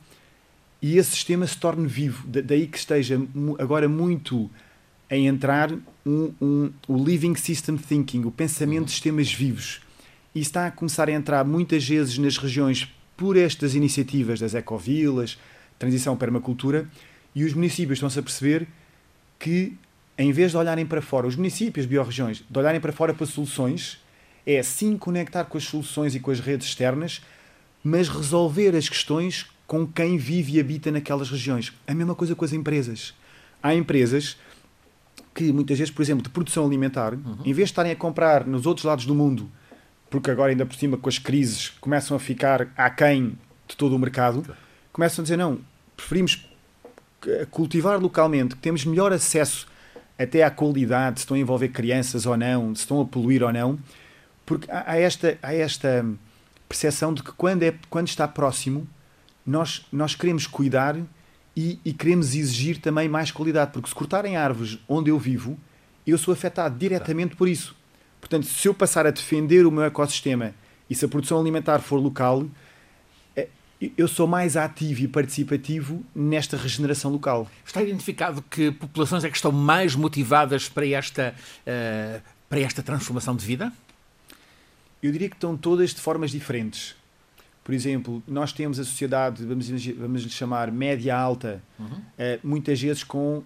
e 0.82 0.98
esse 0.98 1.12
sistema 1.12 1.46
se 1.46 1.56
torne 1.56 1.86
vivo. 1.86 2.26
Daí 2.26 2.66
que 2.66 2.76
esteja 2.76 3.20
agora 3.58 3.88
muito 3.88 4.50
a 5.08 5.16
entrar 5.16 5.72
um, 6.04 6.32
um, 6.40 6.72
o 6.88 6.96
Living 7.02 7.36
System 7.36 7.76
Thinking, 7.76 8.24
o 8.24 8.32
pensamento 8.32 8.86
de 8.86 8.90
sistemas 8.90 9.32
vivos. 9.32 9.80
E 10.34 10.40
está 10.40 10.66
a 10.66 10.70
começar 10.70 11.08
a 11.08 11.12
entrar 11.12 11.44
muitas 11.44 11.86
vezes 11.86 12.18
nas 12.18 12.36
regiões 12.36 12.92
por 13.16 13.36
estas 13.36 13.76
iniciativas 13.76 14.40
das 14.40 14.54
ecovilas, 14.54 15.38
transição 15.78 16.16
permacultura, 16.16 16.88
e 17.34 17.44
os 17.44 17.54
municípios 17.54 17.98
estão-se 17.98 18.18
a 18.18 18.22
perceber 18.22 18.66
que 19.38 19.76
em 20.18 20.32
vez 20.32 20.50
de 20.50 20.56
olharem 20.56 20.84
para 20.84 21.00
fora, 21.00 21.26
os 21.26 21.36
municípios, 21.36 21.86
biorregiões, 21.86 22.42
de 22.48 22.58
olharem 22.58 22.80
para 22.80 22.92
fora 22.92 23.14
para 23.14 23.26
soluções, 23.26 23.98
é 24.44 24.62
sim 24.62 24.96
conectar 24.96 25.44
com 25.44 25.56
as 25.56 25.64
soluções 25.64 26.14
e 26.14 26.20
com 26.20 26.30
as 26.30 26.40
redes 26.40 26.66
externas, 26.66 27.22
mas 27.82 28.08
resolver 28.08 28.74
as 28.76 28.88
questões 28.88 29.46
com 29.72 29.86
quem 29.86 30.18
vive 30.18 30.56
e 30.56 30.60
habita 30.60 30.92
naquelas 30.92 31.30
regiões. 31.30 31.72
A 31.86 31.94
mesma 31.94 32.14
coisa 32.14 32.34
com 32.34 32.44
as 32.44 32.52
empresas. 32.52 33.14
Há 33.62 33.74
empresas 33.74 34.36
que 35.34 35.50
muitas 35.50 35.78
vezes, 35.78 35.90
por 35.90 36.02
exemplo, 36.02 36.22
de 36.22 36.28
produção 36.28 36.66
alimentar, 36.66 37.14
uhum. 37.14 37.38
em 37.42 37.54
vez 37.54 37.68
de 37.68 37.72
estarem 37.72 37.90
a 37.90 37.96
comprar 37.96 38.46
nos 38.46 38.66
outros 38.66 38.84
lados 38.84 39.06
do 39.06 39.14
mundo, 39.14 39.50
porque 40.10 40.30
agora 40.30 40.50
ainda 40.50 40.66
por 40.66 40.76
cima 40.76 40.98
com 40.98 41.08
as 41.08 41.18
crises 41.18 41.70
começam 41.80 42.14
a 42.14 42.20
ficar 42.20 42.68
aquém 42.76 43.38
de 43.66 43.74
todo 43.74 43.96
o 43.96 43.98
mercado, 43.98 44.44
começam 44.92 45.22
a 45.22 45.24
dizer 45.24 45.38
não, 45.38 45.58
preferimos 45.96 46.46
cultivar 47.50 47.98
localmente, 47.98 48.54
que 48.54 48.60
temos 48.60 48.84
melhor 48.84 49.10
acesso 49.10 49.66
até 50.18 50.42
à 50.42 50.50
qualidade, 50.50 51.20
se 51.20 51.24
estão 51.24 51.34
a 51.34 51.40
envolver 51.40 51.68
crianças 51.68 52.26
ou 52.26 52.36
não, 52.36 52.74
se 52.74 52.82
estão 52.82 53.00
a 53.00 53.06
poluir 53.06 53.42
ou 53.42 53.50
não, 53.50 53.78
porque 54.44 54.70
há 54.70 54.98
esta, 54.98 55.38
há 55.42 55.54
esta 55.54 56.04
percepção 56.68 57.14
de 57.14 57.22
que 57.22 57.32
quando, 57.32 57.62
é, 57.62 57.74
quando 57.88 58.08
está 58.08 58.28
próximo, 58.28 58.86
nós, 59.46 59.86
nós 59.92 60.14
queremos 60.14 60.46
cuidar 60.46 60.96
e, 61.56 61.78
e 61.84 61.92
queremos 61.92 62.34
exigir 62.34 62.78
também 62.78 63.08
mais 63.08 63.30
qualidade, 63.30 63.72
porque 63.72 63.88
se 63.88 63.94
cortarem 63.94 64.36
árvores 64.36 64.78
onde 64.88 65.10
eu 65.10 65.18
vivo, 65.18 65.58
eu 66.06 66.16
sou 66.16 66.32
afetado 66.32 66.78
diretamente 66.78 67.36
por 67.36 67.48
isso. 67.48 67.76
Portanto, 68.20 68.46
se 68.46 68.68
eu 68.68 68.74
passar 68.74 69.06
a 69.06 69.10
defender 69.10 69.66
o 69.66 69.70
meu 69.70 69.84
ecossistema 69.84 70.54
e 70.88 70.94
se 70.94 71.04
a 71.04 71.08
produção 71.08 71.40
alimentar 71.40 71.80
for 71.80 72.00
local, 72.00 72.46
eu 73.96 74.06
sou 74.06 74.26
mais 74.26 74.56
ativo 74.56 75.02
e 75.02 75.08
participativo 75.08 76.04
nesta 76.14 76.56
regeneração 76.56 77.10
local. 77.10 77.50
Está 77.64 77.82
identificado 77.82 78.42
que 78.42 78.70
populações 78.70 79.24
é 79.24 79.30
que 79.30 79.36
estão 79.36 79.50
mais 79.50 79.96
motivadas 79.96 80.68
para 80.68 80.86
esta, 80.86 81.34
uh, 81.66 82.22
para 82.48 82.60
esta 82.60 82.82
transformação 82.82 83.34
de 83.34 83.44
vida? 83.44 83.72
Eu 85.02 85.10
diria 85.10 85.28
que 85.28 85.34
estão 85.34 85.56
todas 85.56 85.90
de 85.90 86.00
formas 86.00 86.30
diferentes. 86.30 86.94
Por 87.64 87.72
exemplo, 87.72 88.22
nós 88.26 88.52
temos 88.52 88.80
a 88.80 88.84
sociedade, 88.84 89.44
vamos, 89.44 89.68
vamos 89.68 90.22
lhe 90.22 90.30
chamar 90.30 90.72
média-alta, 90.72 91.62
uhum. 91.78 91.86
uh, 91.86 92.00
muitas 92.42 92.80
vezes 92.80 93.04
com 93.04 93.38
uh, 93.38 93.44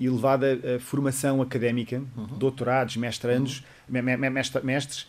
elevada 0.00 0.58
formação 0.80 1.42
académica, 1.42 2.02
uhum. 2.16 2.38
doutorados, 2.38 2.96
mestrandos, 2.96 3.62
uhum. 3.88 4.00
mestres, 4.62 5.06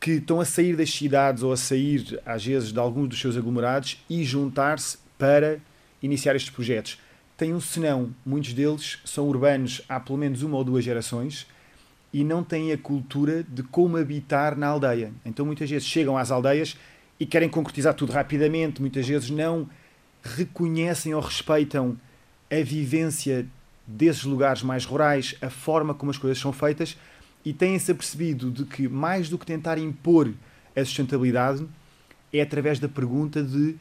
que 0.00 0.12
estão 0.12 0.40
a 0.40 0.44
sair 0.44 0.74
das 0.74 0.90
cidades 0.90 1.44
ou 1.44 1.52
a 1.52 1.56
sair, 1.56 2.20
às 2.26 2.44
vezes, 2.44 2.72
de 2.72 2.78
alguns 2.80 3.08
dos 3.08 3.20
seus 3.20 3.36
aglomerados 3.36 4.02
e 4.10 4.24
juntar-se 4.24 4.98
para 5.16 5.60
iniciar 6.02 6.34
estes 6.34 6.50
projetos. 6.50 6.98
Tem 7.36 7.54
um 7.54 7.60
senão, 7.60 8.12
muitos 8.26 8.52
deles 8.52 8.98
são 9.04 9.28
urbanos 9.28 9.80
há 9.88 10.00
pelo 10.00 10.18
menos 10.18 10.42
uma 10.42 10.56
ou 10.56 10.64
duas 10.64 10.84
gerações 10.84 11.46
e 12.12 12.24
não 12.24 12.44
têm 12.44 12.72
a 12.72 12.78
cultura 12.78 13.42
de 13.42 13.62
como 13.62 13.96
habitar 13.96 14.56
na 14.56 14.66
aldeia. 14.66 15.12
Então 15.24 15.46
muitas 15.46 15.70
vezes 15.70 15.86
chegam 15.86 16.18
às 16.18 16.30
aldeias 16.30 16.76
e 17.22 17.26
querem 17.26 17.48
concretizar 17.48 17.94
tudo 17.94 18.10
rapidamente, 18.12 18.80
muitas 18.80 19.06
vezes 19.06 19.30
não 19.30 19.70
reconhecem 20.24 21.14
ou 21.14 21.20
respeitam 21.20 21.96
a 22.50 22.60
vivência 22.64 23.46
desses 23.86 24.24
lugares 24.24 24.64
mais 24.64 24.84
rurais, 24.84 25.36
a 25.40 25.48
forma 25.48 25.94
como 25.94 26.10
as 26.10 26.18
coisas 26.18 26.36
são 26.36 26.52
feitas 26.52 26.98
e 27.44 27.52
têm-se 27.52 27.92
apercebido 27.92 28.50
de 28.50 28.64
que, 28.64 28.88
mais 28.88 29.28
do 29.28 29.38
que 29.38 29.46
tentar 29.46 29.78
impor 29.78 30.34
a 30.74 30.84
sustentabilidade, 30.84 31.64
é 32.32 32.42
através 32.42 32.80
da 32.80 32.88
pergunta 32.88 33.40
de 33.40 33.76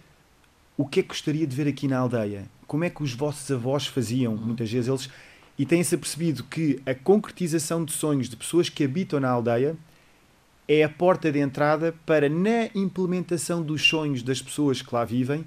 o 0.77 0.85
que 0.85 0.99
é 0.99 1.01
que 1.01 1.09
gostaria 1.09 1.47
de 1.47 1.55
ver 1.55 1.67
aqui 1.67 1.87
na 1.87 1.97
aldeia? 1.97 2.45
Como 2.67 2.83
é 2.83 2.91
que 2.91 3.01
os 3.01 3.15
vossos 3.15 3.49
avós 3.49 3.87
faziam? 3.87 4.35
Muitas 4.35 4.71
vezes 4.71 4.87
eles. 4.87 5.09
E 5.57 5.65
têm-se 5.65 5.95
apercebido 5.95 6.43
que 6.43 6.79
a 6.85 6.93
concretização 6.93 7.83
de 7.83 7.91
sonhos 7.91 8.29
de 8.29 8.35
pessoas 8.35 8.69
que 8.69 8.83
habitam 8.83 9.19
na 9.19 9.31
aldeia 9.31 9.75
é 10.67 10.83
a 10.83 10.89
porta 10.89 11.31
de 11.31 11.39
entrada 11.39 11.93
para, 12.05 12.29
na 12.29 12.65
implementação 12.75 13.61
dos 13.61 13.81
sonhos 13.81 14.23
das 14.23 14.41
pessoas 14.41 14.81
que 14.81 14.93
lá 14.93 15.03
vivem, 15.03 15.45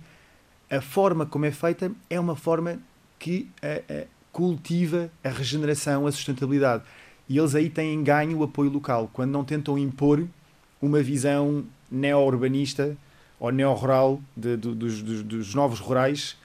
a 0.70 0.80
forma 0.80 1.24
como 1.24 1.46
é 1.46 1.50
feita 1.50 1.92
é 2.10 2.18
uma 2.18 2.36
forma 2.36 2.78
que 3.18 3.48
a, 3.62 3.92
a, 3.92 4.04
cultiva 4.32 5.10
a 5.22 5.28
regeneração, 5.28 6.06
a 6.06 6.12
sustentabilidade. 6.12 6.82
E 7.28 7.38
eles 7.38 7.54
aí 7.54 7.70
têm 7.70 8.02
ganho 8.02 8.38
o 8.38 8.42
apoio 8.42 8.70
local, 8.70 9.08
quando 9.12 9.30
não 9.30 9.44
tentam 9.44 9.78
impor 9.78 10.26
uma 10.80 11.02
visão 11.02 11.64
neo-urbanista 11.90 12.96
ou 13.38 13.50
neo-rural 13.50 14.20
dos, 14.36 15.02
dos, 15.02 15.22
dos, 15.22 15.54
novos 15.54 15.80
rurais 15.80 16.36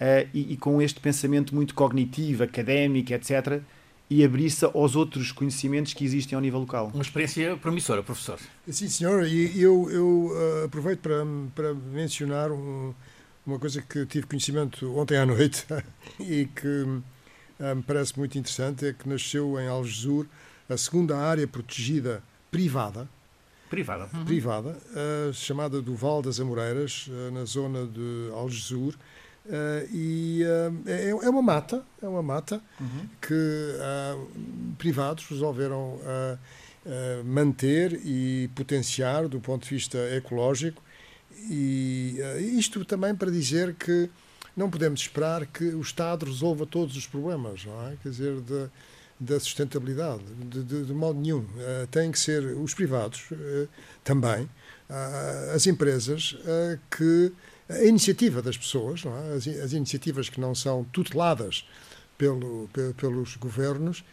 uh, 0.00 0.28
e, 0.32 0.54
e, 0.54 0.56
com 0.56 0.80
este 0.80 1.00
pensamento 1.00 1.54
muito 1.54 1.74
cognitivo, 1.74 2.42
académico, 2.42 3.12
etc., 3.12 3.60
e 4.08 4.24
abrir-se 4.24 4.64
aos 4.64 4.94
outros 4.96 5.32
conhecimentos 5.32 5.94
que 5.94 6.04
existem 6.04 6.36
ao 6.36 6.42
nível 6.42 6.60
local. 6.60 6.90
Uma 6.92 7.02
experiência 7.02 7.56
promissora, 7.56 8.02
professor. 8.02 8.38
Sim, 8.68 8.88
senhor, 8.88 9.26
e 9.26 9.60
eu, 9.60 9.90
eu 9.90 10.30
uh, 10.30 10.64
aproveito 10.66 11.00
para, 11.00 11.24
para 11.54 11.74
mencionar 11.74 12.52
um, 12.52 12.94
uma 13.46 13.58
coisa 13.58 13.80
que 13.82 14.04
tive 14.06 14.26
conhecimento 14.26 14.96
ontem 14.96 15.16
à 15.16 15.24
noite 15.24 15.66
e 16.20 16.46
que 16.46 17.02
me 17.58 17.82
parece 17.82 18.18
muito 18.18 18.36
interessante 18.36 18.86
é 18.86 18.92
que 18.92 19.08
nasceu 19.08 19.58
em 19.60 19.68
Algesur 19.68 20.26
a 20.68 20.76
segunda 20.76 21.16
área 21.16 21.46
protegida 21.46 22.22
privada, 22.50 23.08
privada, 23.68 24.08
uhum. 24.12 24.24
privada 24.24 24.78
uh, 24.90 25.32
chamada 25.32 25.82
do 25.82 25.94
Val 25.94 26.22
das 26.22 26.40
Amoreiras, 26.40 27.08
uh, 27.08 27.32
na 27.32 27.44
zona 27.44 27.86
de 27.86 28.30
Algesur, 28.32 28.94
Uh, 29.44 29.94
e 29.94 30.42
uh, 30.42 30.88
é, 30.88 31.10
é, 31.10 31.28
uma 31.28 31.42
mata, 31.42 31.84
é 32.00 32.08
uma 32.08 32.22
mata 32.22 32.62
uhum. 32.80 33.06
que 33.20 33.34
uh, 33.34 34.74
privados 34.78 35.26
resolveram 35.28 35.98
manter 37.24 37.98
e 38.04 38.50
potenciar 38.54 39.26
do 39.26 39.40
ponto 39.40 39.64
de 39.64 39.70
vista 39.70 39.96
ecológico 40.14 40.82
e 41.48 42.18
isto 42.58 42.84
também 42.84 43.14
para 43.14 43.30
dizer 43.30 43.74
que 43.74 44.10
não 44.54 44.68
podemos 44.68 45.00
esperar 45.00 45.46
que 45.46 45.64
o 45.64 45.80
Estado 45.80 46.26
resolva 46.26 46.66
todos 46.66 46.94
os 46.94 47.06
problemas, 47.06 47.64
não 47.64 47.88
é? 47.88 47.96
Quer 48.02 48.10
dizer, 48.10 48.40
de, 48.42 48.68
da 49.18 49.40
sustentabilidade, 49.40 50.24
de, 50.50 50.62
de, 50.62 50.84
de, 50.84 50.92
modo 50.92 51.18
nenhum. 51.18 51.38
Uh, 51.38 51.86
têm 51.90 52.12
que 52.12 52.18
ser 52.18 52.44
os 52.44 52.74
privados 52.74 53.30
também, 54.04 54.46
as 55.54 55.66
empresas 55.66 56.36
que 56.90 57.32
a 57.68 57.84
iniciativa 57.84 58.42
das 58.42 58.56
pessoas, 58.56 59.04
é? 59.04 59.34
as, 59.34 59.46
as, 59.46 59.72
iniciativas 59.72 60.28
que 60.28 60.40
não 60.40 60.54
são 60.54 60.84
tuteladas 60.84 61.66
pelo, 62.18 62.68
pelos 62.96 63.36
governos, 63.36 64.04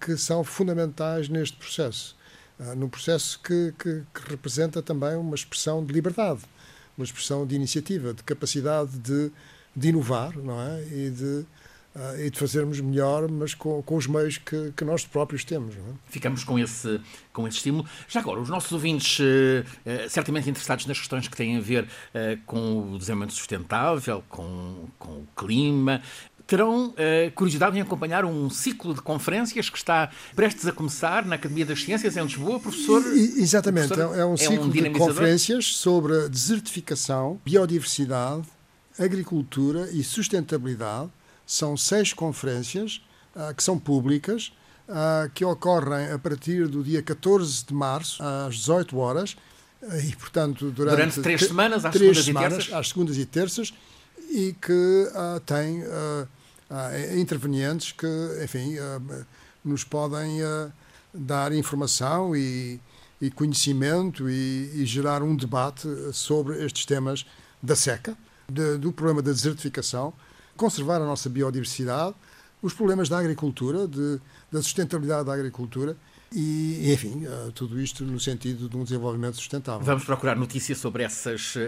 que 0.00 0.16
são 0.16 0.42
fundamentais 0.42 1.28
neste 1.28 1.56
processo. 1.56 2.16
num 2.76 2.88
processo 2.88 3.38
que, 3.40 3.72
que, 3.78 4.02
que, 4.14 4.30
representa 4.30 4.82
também 4.82 5.14
uma 5.16 5.34
expressão 5.34 5.84
de 5.84 5.92
liberdade, 5.92 6.40
uma 6.96 7.04
expressão 7.04 7.46
de 7.46 7.54
iniciativa, 7.54 8.14
de 8.14 8.22
capacidade 8.22 8.98
de, 8.98 9.30
de 9.74 9.88
inovar 9.88 10.36
não 10.36 10.60
é? 10.60 10.82
e 10.84 11.10
de 11.10 11.46
Uh, 11.94 12.22
e 12.22 12.30
de 12.30 12.38
fazermos 12.38 12.80
melhor, 12.80 13.30
mas 13.30 13.52
com, 13.52 13.82
com 13.82 13.96
os 13.96 14.06
meios 14.06 14.38
que, 14.38 14.72
que 14.74 14.82
nós 14.82 15.04
próprios 15.04 15.44
temos. 15.44 15.74
É? 15.74 15.80
Ficamos 16.06 16.42
com 16.42 16.58
esse, 16.58 16.98
com 17.34 17.46
esse 17.46 17.58
estímulo. 17.58 17.86
Já 18.08 18.20
agora, 18.20 18.40
os 18.40 18.48
nossos 18.48 18.72
ouvintes, 18.72 19.18
uh, 19.18 19.22
uh, 19.22 20.08
certamente 20.08 20.48
interessados 20.48 20.86
nas 20.86 20.98
questões 20.98 21.28
que 21.28 21.36
têm 21.36 21.58
a 21.58 21.60
ver 21.60 21.86
com 22.46 22.94
o 22.94 22.98
desenvolvimento 22.98 23.34
sustentável, 23.34 24.24
com, 24.30 24.86
com 24.98 25.10
o 25.10 25.28
clima, 25.36 26.00
terão 26.46 26.94
curiosidade 27.34 27.76
em 27.76 27.82
acompanhar 27.82 28.24
um 28.24 28.48
ciclo 28.48 28.94
de 28.94 29.02
conferências 29.02 29.68
que 29.68 29.76
está 29.76 30.10
prestes 30.34 30.66
a 30.66 30.72
começar 30.72 31.24
na 31.24 31.34
Academia 31.34 31.66
das 31.66 31.82
Ciências 31.82 32.16
em 32.16 32.22
Lisboa, 32.22 32.58
professor. 32.58 33.02
Exatamente, 33.14 33.88
professor, 33.88 34.18
é 34.18 34.24
um 34.24 34.36
ciclo 34.36 34.56
é 34.56 34.60
um 34.60 34.70
de 34.70 34.90
conferências 34.90 35.66
sobre 35.76 36.28
desertificação, 36.28 37.40
biodiversidade, 37.44 38.46
agricultura 38.98 39.88
e 39.92 40.02
sustentabilidade 40.02 41.10
são 41.46 41.76
seis 41.76 42.12
conferências 42.12 43.02
uh, 43.34 43.54
que 43.54 43.62
são 43.62 43.78
públicas, 43.78 44.52
uh, 44.88 45.30
que 45.34 45.44
ocorrem 45.44 46.10
a 46.10 46.18
partir 46.18 46.68
do 46.68 46.82
dia 46.82 47.02
14 47.02 47.64
de 47.64 47.74
março, 47.74 48.22
às 48.22 48.56
18 48.56 48.96
horas, 48.96 49.36
uh, 49.82 49.96
e, 49.96 50.16
portanto, 50.16 50.70
durante, 50.70 50.96
durante 50.96 51.20
três 51.20 51.40
semanas, 51.42 51.84
às 51.84 51.92
três 51.92 52.18
segundas 52.18 52.24
semanas, 52.24 52.52
e 52.52 52.56
terças? 52.56 52.74
Às 52.74 52.88
segundas 52.88 53.18
e 53.18 53.26
terças, 53.26 53.74
e 54.30 54.56
que 54.60 55.08
têm 55.44 55.82
intervenientes 57.20 57.92
que, 57.92 58.06
enfim, 58.42 58.76
nos 59.62 59.84
podem 59.84 60.38
dar 61.12 61.52
informação 61.52 62.34
e, 62.34 62.80
e 63.20 63.30
conhecimento 63.30 64.30
e, 64.30 64.70
e, 64.74 64.86
gerar 64.86 65.22
um 65.22 65.36
debate 65.36 65.86
sobre 66.14 66.64
estes 66.64 66.86
temas 66.86 67.26
da 67.62 67.76
seca, 67.76 68.16
de, 68.48 68.78
do 68.78 68.90
problema 68.90 69.20
da 69.20 69.32
desertificação, 69.32 70.14
conservar 70.56 70.96
a 70.96 71.04
nossa 71.06 71.28
biodiversidade, 71.28 72.14
os 72.60 72.72
problemas 72.72 73.08
da 73.08 73.18
agricultura, 73.18 73.88
de, 73.88 74.20
da 74.50 74.62
sustentabilidade 74.62 75.26
da 75.26 75.34
agricultura 75.34 75.96
e, 76.34 76.92
enfim, 76.92 77.26
uh, 77.26 77.52
tudo 77.52 77.80
isto 77.80 78.04
no 78.04 78.18
sentido 78.18 78.68
de 78.68 78.76
um 78.76 78.84
desenvolvimento 78.84 79.36
sustentável. 79.36 79.84
Vamos 79.84 80.04
procurar 80.04 80.34
notícias 80.34 80.78
sobre 80.78 81.02
essas 81.02 81.56
uh, 81.56 81.60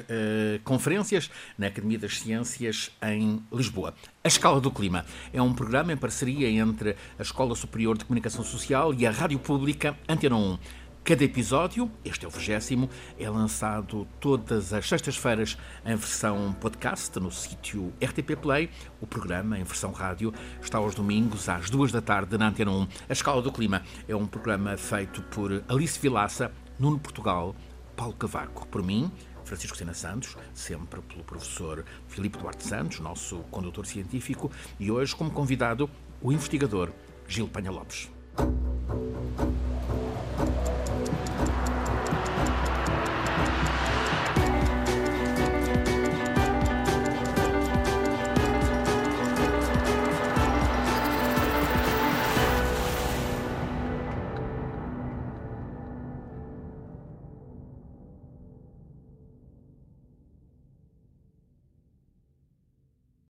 conferências 0.65 1.31
na 1.59 1.67
Academia 1.67 1.99
das 1.99 2.19
Ciências 2.19 2.91
em 3.03 3.43
Lisboa. 3.53 3.95
A 4.23 4.29
Escala 4.29 4.61
do 4.61 4.71
Clima 4.71 5.05
é 5.33 5.43
um 5.43 5.53
programa 5.53 5.93
em 5.93 5.97
parceria 5.97 6.49
entre 6.49 6.97
a 7.19 7.23
Escola 7.23 7.55
Superior 7.55 7.99
de 7.99 8.05
Comunicação 8.05 8.43
Social 8.43 8.95
e 8.95 9.07
a 9.07 9.11
Rádio 9.11 9.39
Pública 9.39 9.97
Antena 10.09 10.37
1. 10.37 10.59
Cada 11.05 11.23
episódio, 11.23 11.91
este 12.03 12.25
é 12.25 12.29
o 12.29 12.31
vigésimo, 12.31 12.89
é 13.19 13.29
lançado 13.29 14.09
todas 14.19 14.73
as 14.73 14.89
sextas-feiras 14.89 15.59
em 15.85 15.95
versão 15.95 16.55
podcast 16.55 17.21
no 17.21 17.31
sítio 17.31 17.93
RTP 18.03 18.35
Play. 18.41 18.71
O 19.03 19.07
programa, 19.07 19.59
em 19.59 19.65
versão 19.65 19.93
rádio, 19.93 20.33
está 20.63 20.79
aos 20.79 20.95
domingos 20.95 21.47
às 21.47 21.69
duas 21.69 21.93
da 21.93 22.01
tarde 22.01 22.39
na 22.39 22.49
Antena 22.49 22.71
1. 22.71 22.89
A 23.07 23.13
Escala 23.13 23.43
do 23.43 23.53
Clima 23.53 23.83
é 24.09 24.17
um 24.17 24.27
programa 24.27 24.79
feito 24.79 25.21
por 25.25 25.63
Alice 25.69 26.01
Vilaça, 26.01 26.51
Nuno 26.79 26.99
Portugal, 26.99 27.55
Paulo 27.95 28.15
Cavaco. 28.15 28.67
Por 28.69 28.83
mim, 28.83 29.13
Francisco 29.45 29.77
Sena 29.77 29.93
Santos, 29.93 30.39
sempre 30.55 31.03
pelo 31.03 31.23
professor 31.23 31.85
Filipe 32.09 32.39
Duarte 32.39 32.67
Santos, 32.67 33.01
nosso 33.01 33.41
condutor 33.51 33.85
científico, 33.85 34.51
e 34.81 34.91
hoje 34.91 35.15
como 35.15 35.31
convidado 35.31 35.91
o 36.23 36.33
investigador 36.33 36.91
Gil 37.29 37.47
Panha 37.47 37.71
Lopes. 37.71 38.09